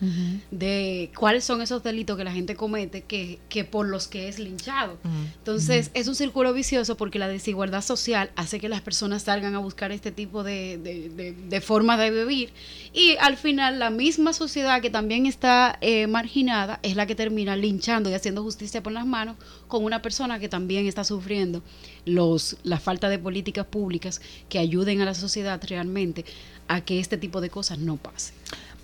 [0.50, 4.38] de cuáles son esos delitos que la gente comete que, que por los que es
[4.38, 4.96] linchado.
[5.38, 9.58] Entonces, es un círculo vicioso porque la desigualdad social hace que las personas salgan a
[9.58, 12.50] buscar este tipo de, de, de, formas de vivir
[12.92, 17.56] y al final la misma sociedad que también está eh, marginada es la que termina
[17.56, 19.36] linchando y haciendo justicia por las manos
[19.68, 21.62] con una persona que también está sufriendo
[22.04, 26.24] los, la falta de políticas públicas que ayuden a la sociedad realmente
[26.68, 28.32] a que este tipo de cosas no pase.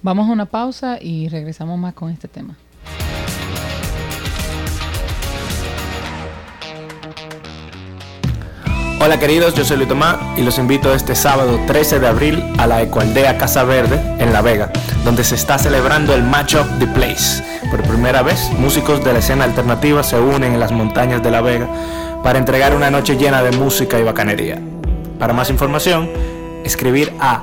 [0.03, 2.57] Vamos a una pausa y regresamos más con este tema.
[9.05, 12.69] Hola queridos, yo soy Luis Tomás y los invito este sábado 13 de abril a
[12.69, 14.71] la Ecualdea Casa Verde en La Vega,
[15.05, 17.43] donde se está celebrando el Match of the Place.
[17.69, 21.41] Por primera vez, músicos de la escena alternativa se unen en las montañas de La
[21.41, 21.69] Vega
[22.23, 24.61] para entregar una noche llena de música y bacanería.
[25.19, 26.09] Para más información,
[26.65, 27.43] escribir a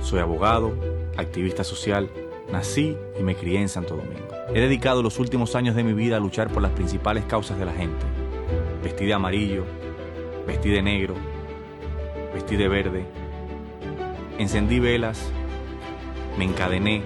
[0.00, 0.74] Soy abogado,
[1.16, 2.08] activista social,
[2.50, 4.28] nací y me crié en Santo Domingo.
[4.54, 7.66] He dedicado los últimos años de mi vida a luchar por las principales causas de
[7.66, 8.06] la gente.
[8.82, 9.64] Vestí de amarillo,
[10.46, 11.14] vestí de negro,
[12.32, 13.04] vestí de verde.
[14.38, 15.30] Encendí velas,
[16.38, 17.02] me encadené,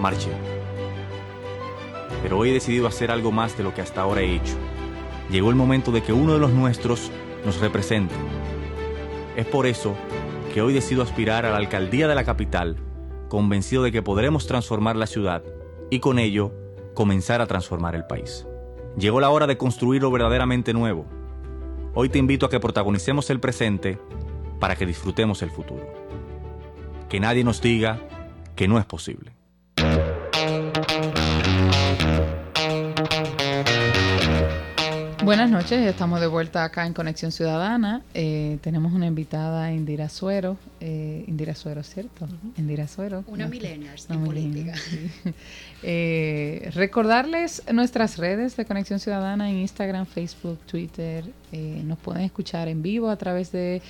[0.00, 0.32] marché.
[2.22, 4.54] Pero hoy he decidido hacer algo más de lo que hasta ahora he hecho.
[5.30, 7.10] Llegó el momento de que uno de los nuestros
[7.44, 8.14] nos represente
[9.36, 9.94] es por eso
[10.52, 12.76] que hoy decido aspirar a la alcaldía de la capital,
[13.28, 15.42] convencido de que podremos transformar la ciudad
[15.90, 16.52] y con ello
[16.94, 18.46] comenzar a transformar el país.
[18.98, 21.06] Llegó la hora de construir lo verdaderamente nuevo.
[21.94, 23.98] Hoy te invito a que protagonicemos el presente
[24.58, 25.86] para que disfrutemos el futuro.
[27.08, 28.00] Que nadie nos diga
[28.56, 29.39] que no es posible.
[35.24, 38.02] Buenas noches, estamos de vuelta acá en Conexión Ciudadana.
[38.14, 40.56] Eh, tenemos una invitada, Indira Suero.
[40.80, 42.26] Eh, Indira Suero, ¿cierto?
[42.56, 43.22] Indira Suero.
[43.26, 44.72] Una millennials en política.
[45.82, 51.24] Eh, recordarles nuestras redes de Conexión Ciudadana en Instagram, Facebook, Twitter.
[51.84, 53.80] nos pueden escuchar en vivo a través de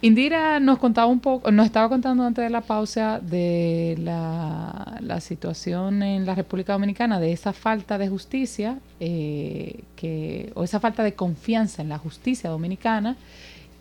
[0.00, 5.20] Indira nos contaba un poco, nos estaba contando antes de la pausa de la, la
[5.20, 11.02] situación en la República Dominicana, de esa falta de justicia, eh, que, o esa falta
[11.02, 13.16] de confianza en la justicia dominicana,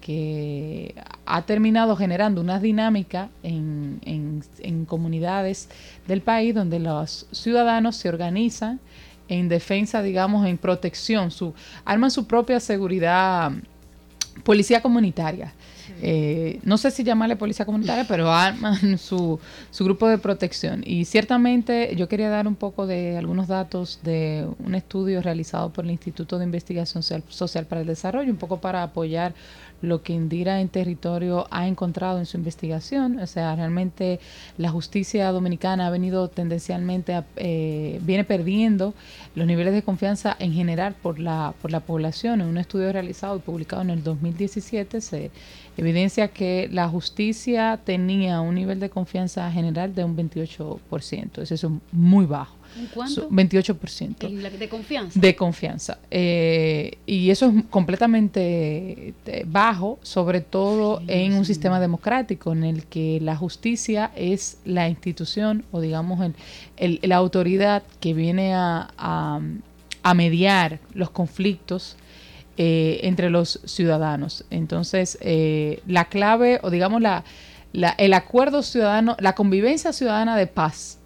[0.04, 0.96] que
[1.26, 5.70] ha terminado generando una dinámica en, en, comunidades
[6.10, 8.82] del país donde los ciudadanos se organizan
[9.30, 11.54] en defensa, digamos, en protección, su,
[11.86, 13.54] arman su propia seguridad,
[14.44, 15.54] policía comunitaria.
[16.02, 19.40] Eh, no sé si llamarle policía comunitaria, pero arman su,
[19.72, 20.84] su grupo de protección.
[20.86, 25.86] Y ciertamente yo quería dar un poco de algunos datos de un estudio realizado por
[25.86, 29.34] el Instituto de Investigación Social para el Desarrollo, un poco para apoyar
[29.84, 33.20] lo que Indira en territorio ha encontrado en su investigación.
[33.20, 34.20] O sea, realmente
[34.58, 38.94] la justicia dominicana ha venido tendencialmente, a, eh, viene perdiendo
[39.36, 42.40] los niveles de confianza en general por la, por la población.
[42.40, 45.32] En un estudio realizado y publicado en el 2017 se
[45.76, 51.42] evidencia que la justicia tenía un nivel de confianza general de un 28%.
[51.42, 52.56] Eso es muy bajo.
[52.78, 53.30] ¿En cuánto?
[53.30, 54.58] 28%.
[54.58, 55.20] ¿De confianza?
[55.20, 56.00] De confianza.
[56.10, 62.86] Eh, y eso es completamente eh, bajo, sobre todo en un sistema democrático en el
[62.86, 66.20] que la justicia es la institución o digamos
[66.78, 71.96] el, la autoridad que viene a, a, mediar los conflictos
[72.58, 74.46] eh, entre los ciudadanos.
[74.50, 75.18] Entonces,
[75.88, 77.24] la clave o digamos la,
[77.72, 81.00] la, el acuerdo ciudadano, la convivencia ciudadana de paz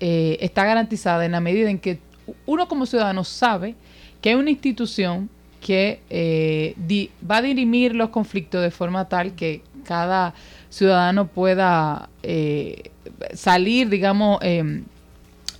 [0.00, 1.98] eh, está garantizada en la medida en que
[2.46, 3.74] uno como ciudadano sabe
[4.20, 5.28] que hay una institución
[5.60, 6.74] que eh,
[7.28, 10.34] va a dirimir los conflictos de forma tal que cada
[10.68, 12.90] ciudadano pueda eh,
[13.34, 14.84] salir, digamos, em,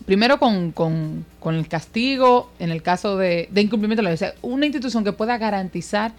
[0.05, 4.31] primero con, el castigo en el caso de, incumplimiento de la ley.
[4.43, 6.13] una institución que pueda garantizar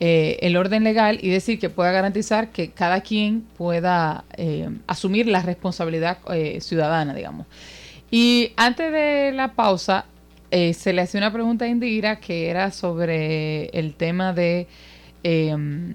[0.00, 4.24] el orden legal y decir que pueda garantizar que cada quien pueda
[4.86, 6.18] asumir la responsabilidad
[6.60, 7.46] ciudadana, digamos.
[8.10, 10.06] Y antes de la pausa,
[10.50, 14.66] eh, se le hacía una pregunta a Indira que era sobre el tema de...
[15.22, 15.94] Em,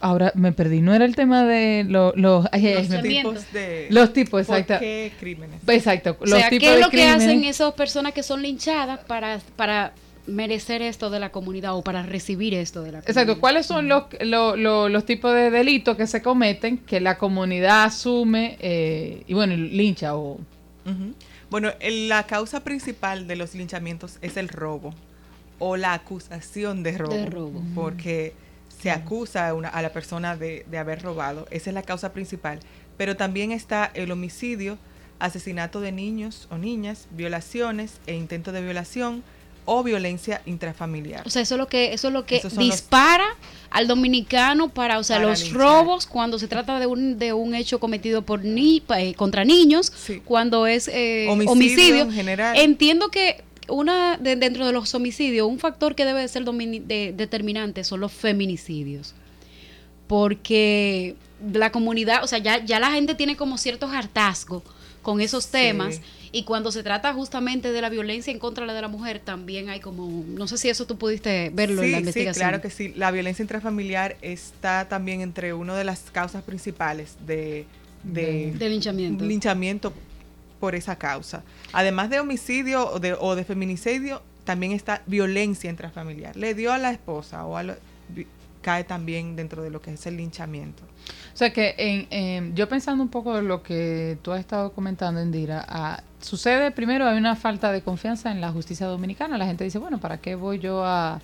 [0.00, 3.86] ahora me perdí, no era el tema de los, los tipos de...
[3.90, 4.76] Los tipos, exacto.
[4.78, 5.60] qué crímenes?
[5.66, 6.16] Exacto.
[6.20, 9.92] Los o sea, ¿qué es lo que hacen esas personas que son linchadas para, para
[10.26, 13.10] merecer esto de la comunidad o para recibir esto de la comunidad.
[13.10, 18.56] Exacto, ¿cuáles son los, los, tipos de delitos que se cometen que la comunidad asume
[18.60, 20.38] eh, y bueno, lincha o...
[21.50, 24.94] Bueno, la causa principal de los linchamientos es el robo
[25.58, 27.62] o la acusación de robo.
[27.74, 28.34] Porque
[28.80, 31.46] se acusa a, una, a la persona de, haber robado.
[31.50, 32.58] Esa es la causa principal.
[32.96, 34.76] Pero también está el homicidio,
[35.20, 39.22] asesinato de niños o niñas, violaciones e intento de violación
[39.64, 41.26] o violencia intrafamiliar.
[41.26, 43.26] O sea, eso es lo que eso es lo que dispara
[43.70, 47.80] al dominicano para, o sea, los robos cuando se trata de un de un hecho
[47.80, 49.92] cometido por ni, eh, contra niños,
[50.24, 52.56] cuando es eh, homicidio, en general.
[52.56, 58.12] Entiendo que una dentro de los homicidios, un factor que debe ser determinante son los
[58.12, 59.14] feminicidios.
[60.06, 61.16] Porque
[61.52, 64.62] la comunidad, o sea, ya, ya la gente tiene como ciertos hartazgos
[65.00, 66.00] con esos temas.
[66.34, 69.80] Y cuando se trata justamente de la violencia en contra de la mujer, también hay
[69.80, 72.34] como, no sé si eso tú pudiste verlo en la investigación.
[72.34, 72.94] Sí, claro que sí.
[72.96, 77.66] La violencia intrafamiliar está también entre una de las causas principales de,
[78.02, 79.26] de, linchamiento.
[79.26, 79.92] linchamiento
[80.58, 81.42] por esa causa.
[81.72, 86.36] Además de homicidio o de, o de feminicidio, también está violencia intrafamiliar.
[86.36, 87.74] Le dio a la esposa o a lo,
[88.62, 90.82] cae también dentro de lo que es el linchamiento.
[91.34, 95.22] O sea que en, yo pensando un poco en lo que tú has estado comentando,
[95.22, 99.36] Indira, ah, sucede primero, hay una falta de confianza en la justicia dominicana.
[99.36, 101.20] La gente dice, bueno, ¿para qué voy yo a,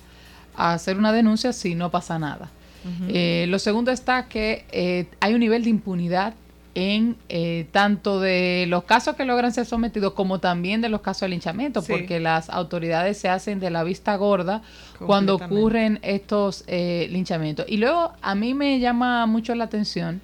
[0.55, 2.49] hacer una denuncia si no pasa nada?
[3.09, 6.33] Eh, lo segundo está que eh, hay un nivel de impunidad
[6.75, 11.21] en eh, tanto de los casos que logran ser sometidos como también de los casos
[11.21, 14.61] de linchamiento, porque las autoridades se hacen de la vista gorda
[15.05, 17.65] cuando ocurren estos eh, linchamientos.
[17.67, 20.21] Y luego a mí me llama mucho la atención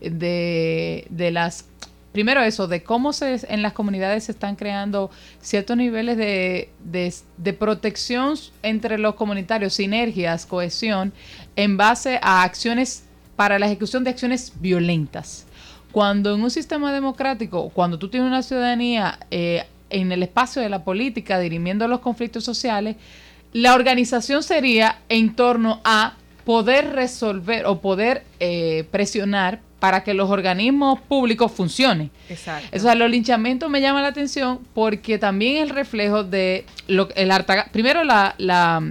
[0.00, 1.66] de, de las
[2.14, 7.52] primero eso, de cómo se, en las comunidades se están creando ciertos niveles de, de,
[7.52, 11.12] protección entre los comunitarios, sinergias, cohesión,
[11.56, 13.02] en base a acciones
[13.34, 15.43] para la ejecución de acciones violentas.
[15.94, 20.68] Cuando en un sistema democrático, cuando tú tienes una ciudadanía eh, en el espacio de
[20.68, 22.96] la política dirimiendo los conflictos sociales,
[23.52, 26.14] la organización sería en torno a
[26.44, 32.10] poder resolver o poder eh, presionar para que los organismos públicos funcionen.
[32.28, 32.76] Exacto.
[32.76, 37.08] O sea, los linchamientos me llaman la atención porque también es el reflejo de lo,
[37.14, 37.70] el hartazgo.
[37.70, 38.82] Primero, la, la,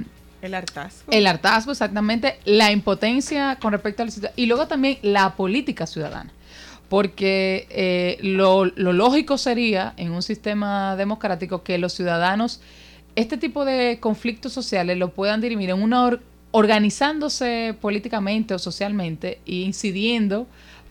[0.42, 1.12] el hartazgo.
[1.12, 2.40] El hartazgo, exactamente.
[2.46, 6.32] La impotencia con respecto a la Y luego también la política ciudadana
[6.94, 12.62] porque eh, lo, lógico sería en un sistema democrático que los ciudadanos
[13.16, 15.82] este tipo de conflictos sociales lo puedan dirimir en
[16.52, 20.46] organizándose políticamente o socialmente e incidiendo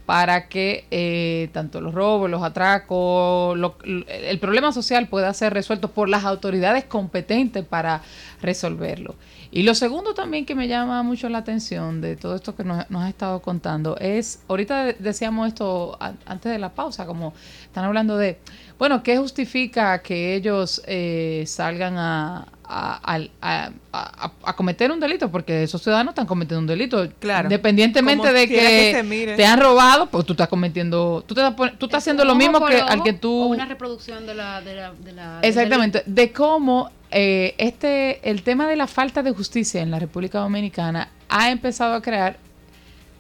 [0.07, 6.09] para que eh, tanto los robos, los atracos, el problema social pueda ser resuelto por
[6.09, 8.03] las autoridades competentes para
[8.41, 9.15] resolverlo.
[9.55, 12.89] Y lo segundo también que me llama mucho la atención de todo esto que nos,
[12.91, 17.35] nos has estado contando es, ahorita decíamos esto antes de la pausa, como
[17.67, 18.39] están hablando de,
[18.79, 25.31] bueno, ¿qué justifica que ellos eh, salgan a, a, cometer un delito?
[25.31, 27.09] Porque esos ciudadanos están cometiendo un delito.
[27.19, 27.47] Claro.
[27.47, 31.43] Independientemente de que, te han robado, pues tú estás cometiendo, tú, te,
[31.79, 33.47] tú estás haciendo lo mismo que al que tú...
[33.47, 34.61] una reproducción de la...
[34.61, 39.33] De la, de la Exactamente, de cómo eh, este, el tema de la falta de
[39.33, 42.39] justicia en la República Dominicana ha empezado a crear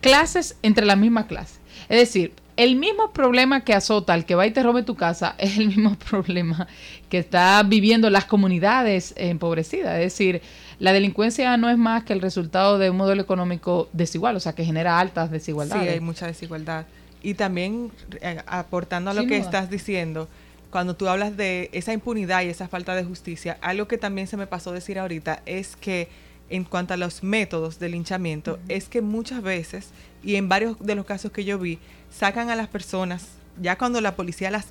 [0.00, 1.60] clases entre la misma clase.
[1.88, 5.34] Es decir, el mismo problema que azota al que va y te robe tu casa
[5.38, 6.66] es el mismo problema
[7.08, 9.96] que está viviendo las comunidades empobrecidas.
[9.96, 10.42] Es decir,
[10.78, 14.54] la delincuencia no es más que el resultado de un modelo económico desigual, o sea,
[14.54, 15.84] que genera altas desigualdades.
[15.84, 16.86] Sí, hay mucha desigualdad.
[17.22, 20.28] Y también eh, aportando a lo que estás diciendo,
[20.70, 24.36] cuando tú hablas de esa impunidad y esa falta de justicia, algo que también se
[24.36, 26.08] me pasó decir ahorita es que
[26.52, 29.88] en cuanto a los métodos de linchamiento, es que muchas veces,
[30.22, 31.78] y en varios de los casos que yo vi,
[32.10, 33.26] sacan a las personas,
[33.60, 34.66] ya cuando la policía las,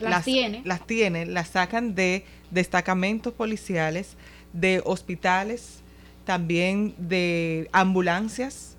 [0.00, 0.60] las, tiene.
[0.66, 4.16] las tiene, las sacan de destacamentos policiales,
[4.52, 5.80] de hospitales,
[6.26, 8.76] también de ambulancias.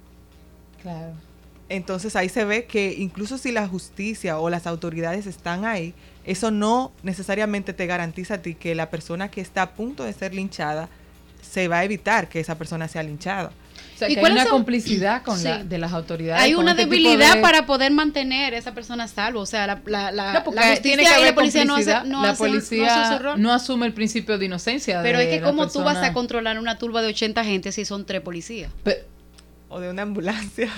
[0.83, 1.13] Claro.
[1.67, 6.51] Entonces ahí se ve que incluso si la justicia o las autoridades están ahí, eso
[6.51, 10.35] no necesariamente te garantiza a ti que la persona que está a punto de ser
[10.35, 10.89] linchada
[11.51, 13.51] se va a evitar que esa persona sea linchada.
[13.95, 16.43] O sea, ¿Y hay una complicidad con la, de las autoridades.
[16.43, 19.39] Hay una este debilidad para poder mantener a esa persona a salvo.
[19.39, 20.43] O sea, la, la, la,
[20.81, 24.45] tiene que haber la policía no, hace, no la policía no, asume el principio de
[24.45, 25.01] inocencia.
[25.01, 28.05] Pero es que como tú vas a controlar una turba de 80 gente si son
[28.05, 28.71] tres policías.
[29.69, 30.69] o de una ambulancia.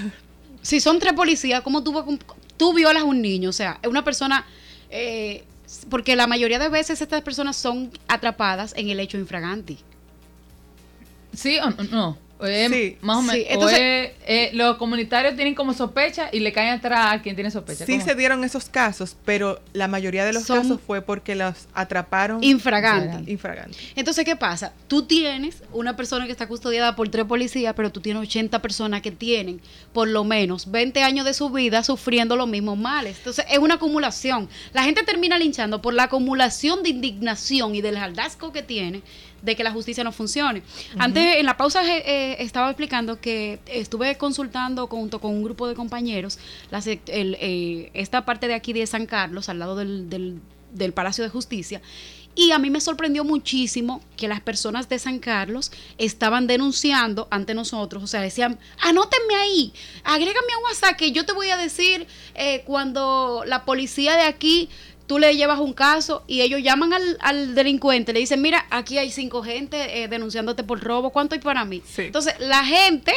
[0.62, 2.20] Si son tres policías, ¿cómo tú,
[2.58, 3.50] tú violas a un niño?
[3.50, 4.46] O sea, una persona
[4.90, 5.44] eh,
[5.90, 9.80] porque la mayoría de veces estas personas son atrapadas en el hecho infraganti.
[11.34, 12.18] Sí o no.
[12.70, 13.46] sí, más o menos.
[13.50, 17.86] Entonces, eh, los comunitarios tienen como sospecha y le caen atrás a quien tiene sospecha.
[17.86, 22.44] Sí se dieron esos casos, pero la mayoría de los casos fue porque los atraparon
[22.44, 23.32] infraganti.
[23.32, 23.78] infraganti.
[23.96, 24.74] Entonces, ¿qué pasa?
[24.88, 29.02] Tú tienes una persona que está custodiada por tres policías, pero tú tienes 80 personas
[29.02, 29.62] que tienen
[29.94, 33.18] por lo menos 20 años de su vida sufriendo los mismos males.
[33.18, 34.50] Entonces, es una acumulación.
[34.74, 39.02] La gente termina linchando por la acumulación de indignación y del haldazgo que tiene
[39.42, 40.64] de que la justicia no funcione.
[40.98, 45.68] Antes, en la pausa, eh, eh, estaba explicando que estuve consultando junto con un grupo
[45.68, 46.40] de compañeros
[46.72, 51.82] eh, esta parte de aquí de San Carlos, al lado del, del, Palacio de Justicia,
[52.36, 57.56] y a mí me sorprendió muchísimo que las personas de San Carlos estaban denunciando ante
[57.56, 59.74] nosotros, o sea, decían, anótenme ahí,
[60.04, 62.06] agrégame a WhatsApp que yo te voy a decir
[62.66, 64.70] cuando la policía de aquí
[65.08, 69.10] tú le llevas un caso y ellos llaman al, delincuente, le dicen, mira, aquí hay
[69.10, 71.82] cinco gente eh, denunciándote por robo, ¿cuánto hay para mí?
[71.98, 73.14] Entonces, la gente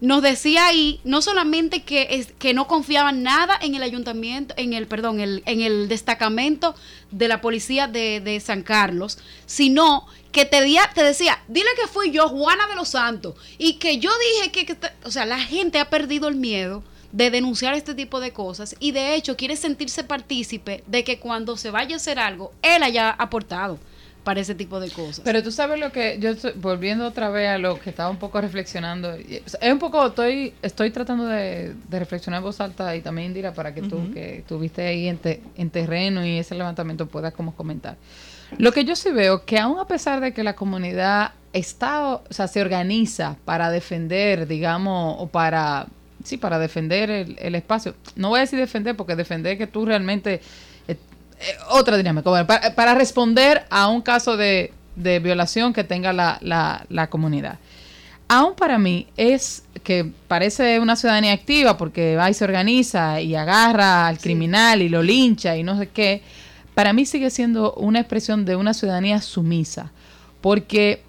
[0.00, 4.72] nos decía ahí no solamente que, es, que no confiaban nada en el ayuntamiento, en
[4.72, 6.74] el, perdón, el, en el destacamento
[7.10, 10.60] de la policía de, de San Carlos, sino que te,
[10.94, 14.66] te decía, dile que fui yo, Juana de los Santos, y que yo dije que,
[14.66, 16.84] que o sea, la gente ha perdido el miedo
[17.16, 21.56] de denunciar este tipo de cosas y de hecho quiere sentirse partícipe de que cuando
[21.56, 23.78] se vaya a hacer algo, él haya aportado.
[24.22, 25.20] para ese tipo de cosas.
[25.24, 28.16] Pero tú sabes lo que yo estoy, volviendo otra vez a lo que estaba un
[28.16, 33.28] poco reflexionando, es un poco estoy estoy tratando de, reflexionar en voz alta y también
[33.28, 35.20] Indira para que tú que estuviste ahí en,
[35.56, 37.96] en terreno y ese levantamiento puedas como comentar.
[38.58, 42.22] Lo que yo sí veo que aún a pesar de que la comunidad está, o
[42.28, 45.86] sea, se organiza para defender, digamos, o para
[46.26, 47.94] sí, para defender el, el espacio.
[48.14, 50.40] No voy a decir defender porque defender que tú realmente
[51.38, 57.58] eh, otra dinámica, para, responder a un caso de, violación que tenga la, la, comunidad.
[58.28, 63.34] Aún para mí es que parece una ciudadanía activa porque va y se organiza y
[63.34, 66.22] agarra al criminal y lo lincha y no sé qué.
[66.74, 69.92] Para mí sigue siendo una expresión de una ciudadanía sumisa.
[70.40, 71.02] Porque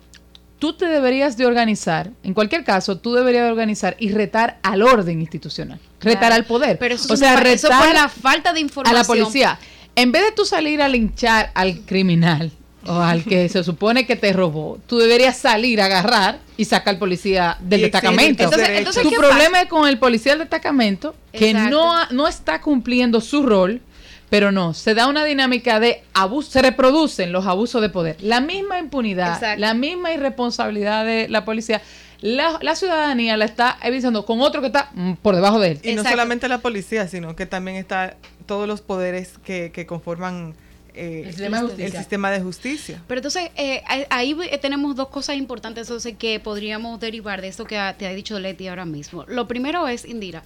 [0.60, 4.82] tú te deberías de organizar, en cualquier caso, tú deberías de organizar y retar al
[4.82, 6.78] orden institucional, retar al poder.
[6.78, 8.96] Pero eso, o sea, retar la falta de información.
[8.96, 9.60] A la policía
[9.98, 12.52] en vez de tú salir a linchar al criminal
[12.86, 16.94] o al que se supone que te robó, tú deberías salir a agarrar y sacar
[16.94, 18.44] al policía del destacamento.
[18.44, 23.42] Entonces, tu problema es con el policía del destacamento que no, no está cumpliendo su
[23.42, 23.82] rol,
[24.30, 28.18] pero no, se da una dinámica de abuso, se reproducen los abusos de poder.
[28.22, 31.82] La misma impunidad, la misma irresponsabilidad de la policía
[32.22, 35.80] la, ciudadanía la está evidenciando con otro que está mm, por debajo de él.
[35.84, 40.56] Y no solamente la policía, sino que también está todos los poderes que, que conforman
[40.96, 43.04] eh, el, sistema de justicia.
[43.08, 47.80] Pero entonces, eh, ahí tenemos dos cosas importantes entonces, que podríamos derivar de esto que
[47.98, 49.24] te ha dicho Leti ahora mismo.
[49.28, 50.44] Lo primero es, Indira,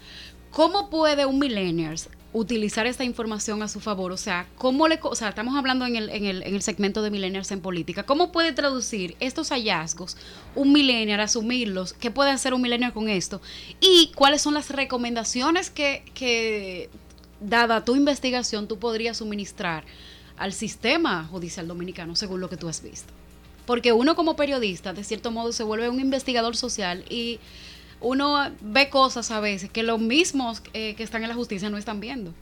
[0.51, 4.11] ¿cómo puede un millennials utilizar esta información a su favor?
[4.11, 7.01] O sea, ¿cómo le, o sea, estamos hablando en el, en, el, en el segmento
[7.01, 8.03] de millennials en política.
[8.03, 10.17] ¿Cómo puede traducir estos hallazgos
[10.55, 11.93] un millennial, asumirlos?
[11.93, 13.41] ¿Qué puede hacer un millennial con esto?
[13.79, 16.89] ¿Y cuáles son las recomendaciones que, que
[17.39, 19.83] dada tu investigación, tú podrías suministrar
[20.37, 23.13] al sistema judicial dominicano según lo que tú has visto?
[23.65, 27.39] Porque uno como periodista, de cierto modo, se vuelve un investigador social y
[28.01, 31.77] uno ve cosas a veces que los mismos eh, que están en la justicia no
[31.77, 32.33] están viendo.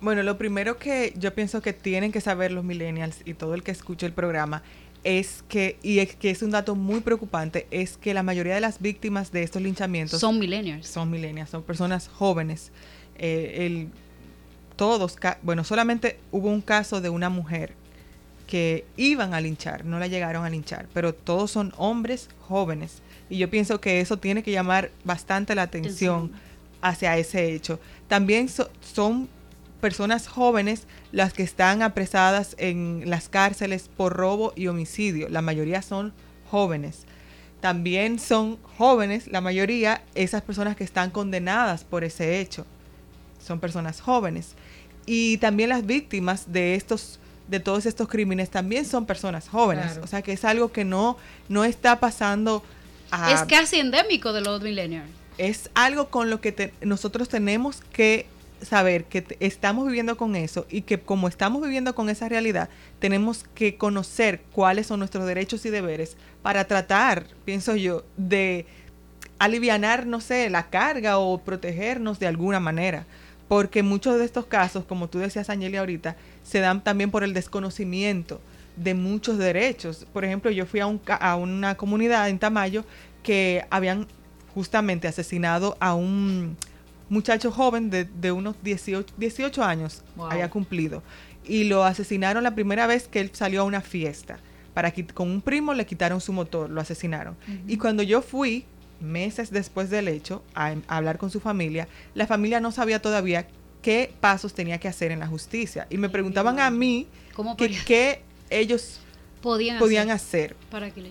[0.00, 3.62] Bueno, lo primero que yo pienso que tienen que saber los millennials y todo el
[3.62, 4.62] que escuche el programa
[5.04, 8.60] es que, y es que es un dato muy preocupante, es que la mayoría de
[8.60, 10.86] las víctimas de estos linchamientos son millennials.
[10.86, 12.70] Son millennials, son personas jóvenes.
[13.16, 13.88] Eh, el,
[14.76, 17.74] todos, bueno, solamente hubo un caso de una mujer
[18.46, 23.00] que iban a linchar, no la llegaron a linchar, pero todos son hombres jóvenes
[23.32, 26.32] y yo pienso que eso tiene que llamar bastante la atención
[26.82, 27.80] hacia ese hecho.
[28.06, 29.26] También son
[29.80, 35.30] personas jóvenes las que están apresadas en las cárceles por robo y homicidio.
[35.30, 36.12] La mayoría son
[36.50, 37.06] jóvenes.
[37.62, 42.66] También son jóvenes, la mayoría, esas personas que están condenadas por ese hecho.
[43.42, 44.56] Son personas jóvenes.
[45.06, 47.18] Y también las víctimas de estos
[47.48, 49.98] de todos estos crímenes también son personas jóvenes.
[50.02, 51.16] O sea que es algo que no,
[51.48, 52.62] no está pasando
[53.30, 55.08] es casi endémico de los millennials.
[55.38, 58.26] Es algo con lo que nosotros tenemos que
[58.62, 62.68] saber que estamos viviendo con eso y que como estamos viviendo con esa realidad,
[63.00, 68.66] tenemos que conocer cuáles son nuestros derechos y deberes para tratar, pienso yo, de
[69.38, 73.06] alivianar, no sé, la carga o protegernos de alguna manera.
[73.48, 77.34] Porque muchos de estos casos, como tú decías, Angelia, ahorita, se dan también por el
[77.34, 78.40] desconocimiento
[78.82, 80.06] de muchos derechos.
[80.12, 82.84] Por ejemplo, yo fui a, un, a una comunidad en Tamayo
[83.22, 84.06] que habían
[84.54, 86.56] justamente asesinado a un
[87.08, 91.02] muchacho joven de, de unos 18, 18 años, había cumplido,
[91.44, 94.38] y lo asesinaron la primera vez que él salió a una fiesta.
[94.74, 97.36] Para que con un primo le quitaron su motor, lo asesinaron.
[97.68, 98.64] Y cuando yo fui,
[99.00, 103.46] meses después del hecho, a, hablar con su familia, la familia no sabía todavía
[103.82, 105.86] qué pasos tenía que hacer en la justicia.
[105.90, 107.06] Y me preguntaban a mí
[107.84, 108.22] qué
[108.58, 109.00] ellos
[109.40, 111.02] podían, hacer, para que,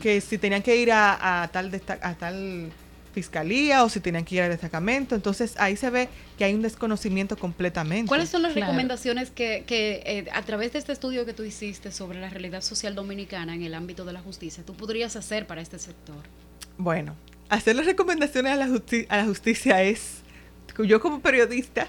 [0.00, 1.70] que si tenían que ir a, tal
[2.00, 2.72] a tal
[3.12, 5.14] fiscalía o si tenían que ir al destacamento.
[5.14, 8.08] Entonces ahí se ve que hay un desconocimiento completamente.
[8.08, 11.92] ¿Cuáles son las recomendaciones que, que eh, a través de este estudio que tú hiciste
[11.92, 15.60] sobre la realidad social dominicana en el ámbito de la justicia, tú podrías hacer para
[15.60, 16.24] este sector?
[16.76, 17.14] Bueno,
[17.48, 20.24] hacer las recomendaciones a la, a la justicia es
[20.82, 21.86] yo como periodista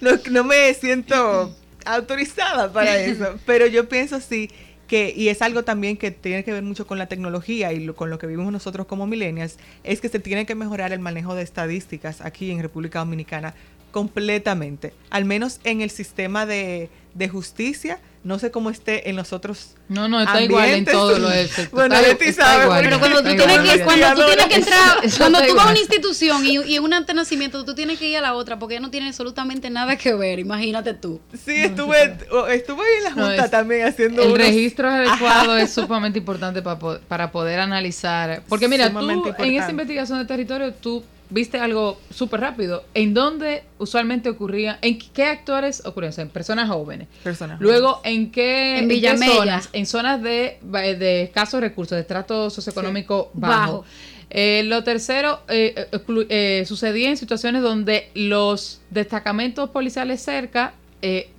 [0.30, 1.52] no me siento
[1.86, 3.38] autorizada para eso.
[3.46, 4.50] Pero yo pienso sí
[4.86, 8.10] que, y es algo también que tiene que ver mucho con la tecnología y con
[8.10, 11.42] lo que vivimos nosotros como millennials, es que se tiene que mejorar el manejo de
[11.42, 13.54] estadísticas aquí en República Dominicana
[13.90, 14.92] completamente.
[15.10, 19.74] Al menos en el sistema de, de justicia no sé cómo esté en los otros.
[19.88, 22.66] No, no, está igual en todo lo de Bueno, Leti sabe.
[22.82, 25.78] Pero cuando tú tienes que, cuando tú tienes que entrar, cuando tú vas a una
[25.78, 28.90] institución y, y en un nacimiento, tú tienes que ir a la otra porque no
[28.90, 30.38] tiene absolutamente nada que ver.
[30.38, 31.20] Imagínate tú.
[31.32, 32.16] Sí, estuve,
[32.50, 34.22] estuve en la Junta también haciendo.
[34.22, 38.42] El registro adecuado es sumamente importante para, para poder analizar.
[38.48, 41.02] Porque mira, tú en esa investigación de territorio, tú
[41.32, 42.84] viste algo súper rápido.
[42.94, 44.78] ¿En dónde usualmente ocurría?
[44.82, 46.12] ¿En qué actores ocurrían?
[46.16, 47.08] en personas jóvenes.
[47.22, 49.68] Personas Luego, ¿en qué, en zonas?
[49.72, 53.84] En zonas de, de escasos recursos, de estrato socioeconómico bajo.
[54.30, 55.88] Eh, lo tercero, eh,
[56.28, 60.74] eh, sucedía en situaciones donde los destacamentos policiales cerca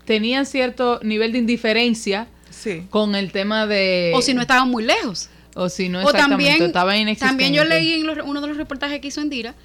[0.06, 2.28] tenían cierto nivel de indiferencia
[2.90, 4.12] con el tema de...
[4.14, 5.30] O si no estaban muy lejos.
[5.56, 9.22] O si no, exactamente, también, También yo leí en uno de los reportajes que hizo
[9.22, 9.56] Endira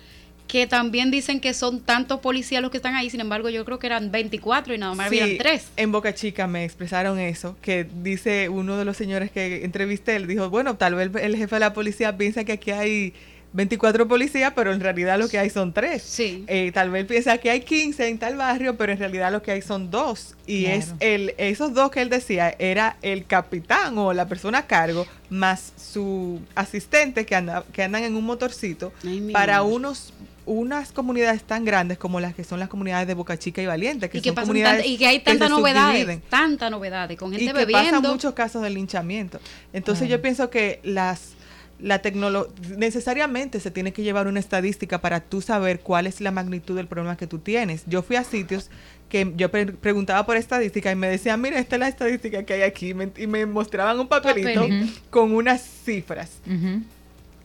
[0.49, 3.79] que también dicen que son tantos policías los que están ahí, sin embargo yo creo
[3.79, 5.67] que eran 24 y nada más habían tres.
[5.77, 10.27] En Boca Chica me expresaron eso, que dice uno de los señores que entrevisté, él
[10.27, 13.13] dijo, bueno, tal vez el jefe de la policía piensa que aquí hay
[13.53, 16.03] 24 policías, pero en realidad lo que hay son tres.
[16.03, 16.45] Sí.
[16.49, 19.53] Eh, tal vez piensa que hay 15 en tal barrio, pero en realidad lo que
[19.53, 20.35] hay son dos.
[20.47, 24.67] Y es el, esos dos que él decía, era el capitán o la persona a
[24.67, 28.93] cargo, más su asistente que, anda, que andan en un motorcito
[29.33, 30.13] para unos
[30.49, 34.09] unas comunidades tan grandes como las que son las comunidades de Boca Chica y Valiente,
[34.09, 37.99] que, son comunidades y que hay tantas novedades, tanta novedades, con gente y que bebiendo.
[38.01, 39.41] pasan muchos casos de linchamiento.
[39.73, 41.35] Entonces yo pienso que las
[41.81, 46.33] la tecnología necesariamente se tiene que llevar una estadística para tú saber cuál es la
[46.33, 47.85] magnitud del problema que tú tienes.
[47.87, 48.69] Yo fui a sitios
[49.09, 52.63] que yo preguntaba por estadística y me decían, mira, esta es la estadística que hay
[52.63, 54.67] aquí, y me mostraban un papelito
[55.11, 56.41] con unas cifras.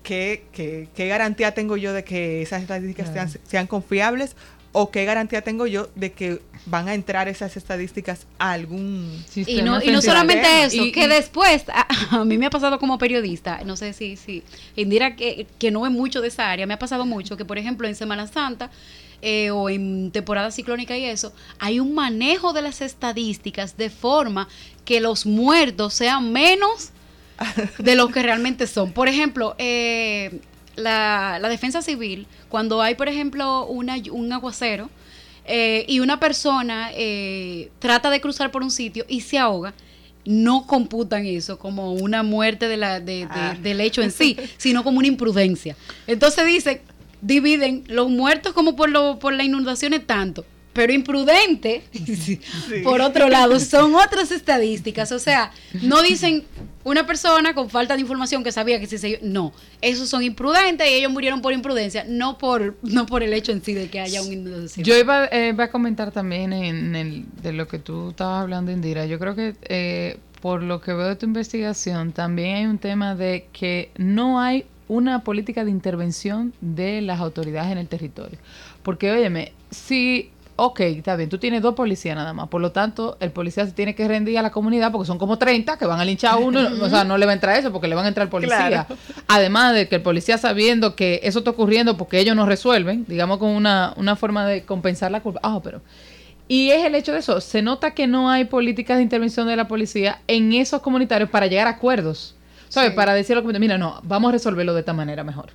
[0.03, 3.11] ¿Qué, garantía tengo yo de que esas estadísticas
[3.43, 4.35] sean, confiables?
[4.75, 9.61] ¿O qué garantía tengo yo de que van a entrar esas estadísticas a algún y
[9.61, 11.65] no, y no solamente eso, que después,
[12.09, 14.43] a, mí me ha pasado como periodista, no sé si, si
[14.75, 17.59] Indira que, que no es mucho de esa área, me ha pasado mucho que por
[17.59, 18.71] ejemplo en Semana Santa
[19.25, 24.49] eh, o en temporada ciclónica y eso, hay un manejo de las estadísticas de forma
[24.83, 26.92] que los muertos sean menos
[27.77, 28.91] de lo que realmente son.
[28.91, 30.39] Por ejemplo, eh,
[30.75, 34.89] la, defensa civil, cuando hay, por ejemplo, una, un aguacero
[35.45, 39.73] eh, y una persona eh, trata de cruzar por un sitio y se ahoga,
[40.25, 43.55] no computan eso como una muerte de la, ah.
[43.61, 45.75] del hecho en sí, sino como una imprudencia.
[46.07, 46.81] Entonces dicen,
[47.21, 51.83] dividen los muertos como por, lo, por las inundaciones tanto pero imprudente,
[52.83, 55.11] por otro lado, son otras estadísticas.
[55.11, 55.51] O sea,
[55.81, 56.45] no dicen
[56.83, 59.19] una persona con falta de información que sabía que si se...
[59.21, 63.51] No, esos son imprudentes y ellos murieron por imprudencia, no por no por el hecho
[63.51, 64.83] en sí de que haya un inundación.
[64.83, 69.05] Yo iba, eh, a comentar también en el, de lo que tú estabas hablando, Indira.
[69.05, 73.15] Yo creo que eh, por lo que veo de tu investigación, también hay un tema
[73.15, 78.37] de que no hay una política de intervención de las autoridades en el territorio.
[78.83, 83.17] Porque, óyeme, si ok, está bien, tú tienes dos policías nada más, por lo tanto,
[83.19, 85.99] el policía se tiene que rendir a la comunidad porque son como 30 que van
[85.99, 88.05] a linchar a uno, o sea, no le va a entrar eso porque le van
[88.05, 88.87] a entrar policía.
[89.27, 93.37] Además de que el policía sabiendo que eso está ocurriendo porque ellos no resuelven, digamos
[93.39, 95.39] con una, una forma de compensar la culpa.
[95.43, 95.81] Ah, pero...
[96.47, 99.55] Y es el hecho de eso, se nota que no hay políticas de intervención de
[99.55, 102.35] la policía en esos comunitarios para llegar a acuerdos,
[102.67, 102.91] ¿sabes?
[102.91, 105.51] Para decirlo como, mira, no, vamos a resolverlo de esta manera mejor.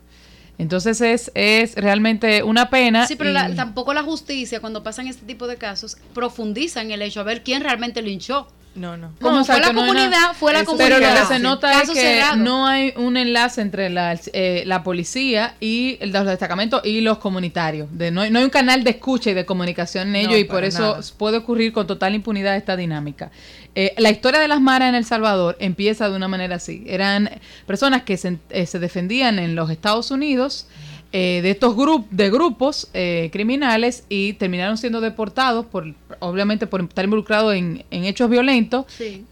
[0.59, 3.07] Entonces es, es realmente una pena.
[3.07, 7.21] Sí, pero tampoco la justicia, cuando pasan este tipo de casos, profundiza en el hecho
[7.21, 8.49] a ver quién realmente linchó.
[8.79, 9.13] No, no.
[9.21, 10.89] Como fue la comunidad, fue la comunidad.
[10.89, 14.83] Pero lo que se nota es que no hay un enlace entre la, eh, la
[14.83, 17.89] policía y el, los destacamentos y los comunitarios.
[17.91, 20.45] De, no, hay, no, hay un canal de escucha y de comunicación en ellos y
[20.45, 23.31] por eso puede ocurrir con total impunidad esta dinámica.
[23.75, 26.85] Eh, la historia de las maras en El Salvador empieza de una manera así.
[26.87, 27.31] Eran
[27.67, 30.67] personas que se, eh, se defendían en los Estados Unidos
[31.13, 36.83] eh, de estos grupos de grupos eh, criminales y terminaron siendo deportados por obviamente por
[36.83, 38.85] estar involucrados en, hechos violentos.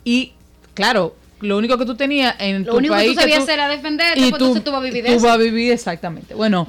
[0.05, 0.33] Y
[0.75, 4.31] claro lo único que tú tenías en lo único que tú sabías era defenderte y
[4.31, 6.35] pues tú, tú, vas a vivir tú vas a vivir exactamente.
[6.35, 6.67] Bueno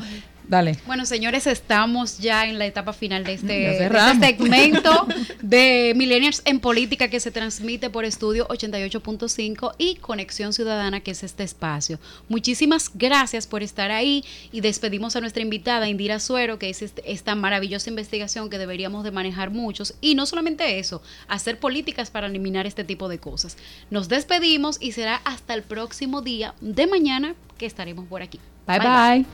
[0.47, 0.77] Dale.
[0.85, 5.05] Bueno, señores, estamos ya en la etapa final de este, este segmento
[5.41, 11.23] de Millennials en Política que se transmite por Estudio 88.5 y Conexión Ciudadana, que es
[11.23, 11.99] este espacio.
[12.29, 14.23] Muchísimas gracias por estar ahí
[14.53, 19.03] y despedimos a nuestra invitada Indira Suero, que es este, esta maravillosa investigación que deberíamos
[19.03, 19.95] de manejar muchos.
[19.99, 23.57] Y no solamente eso, hacer políticas para eliminar este tipo de cosas.
[23.89, 28.39] Nos despedimos y será hasta el próximo día de mañana que estaremos por aquí.
[28.65, 28.79] bye.
[28.79, 29.25] bye.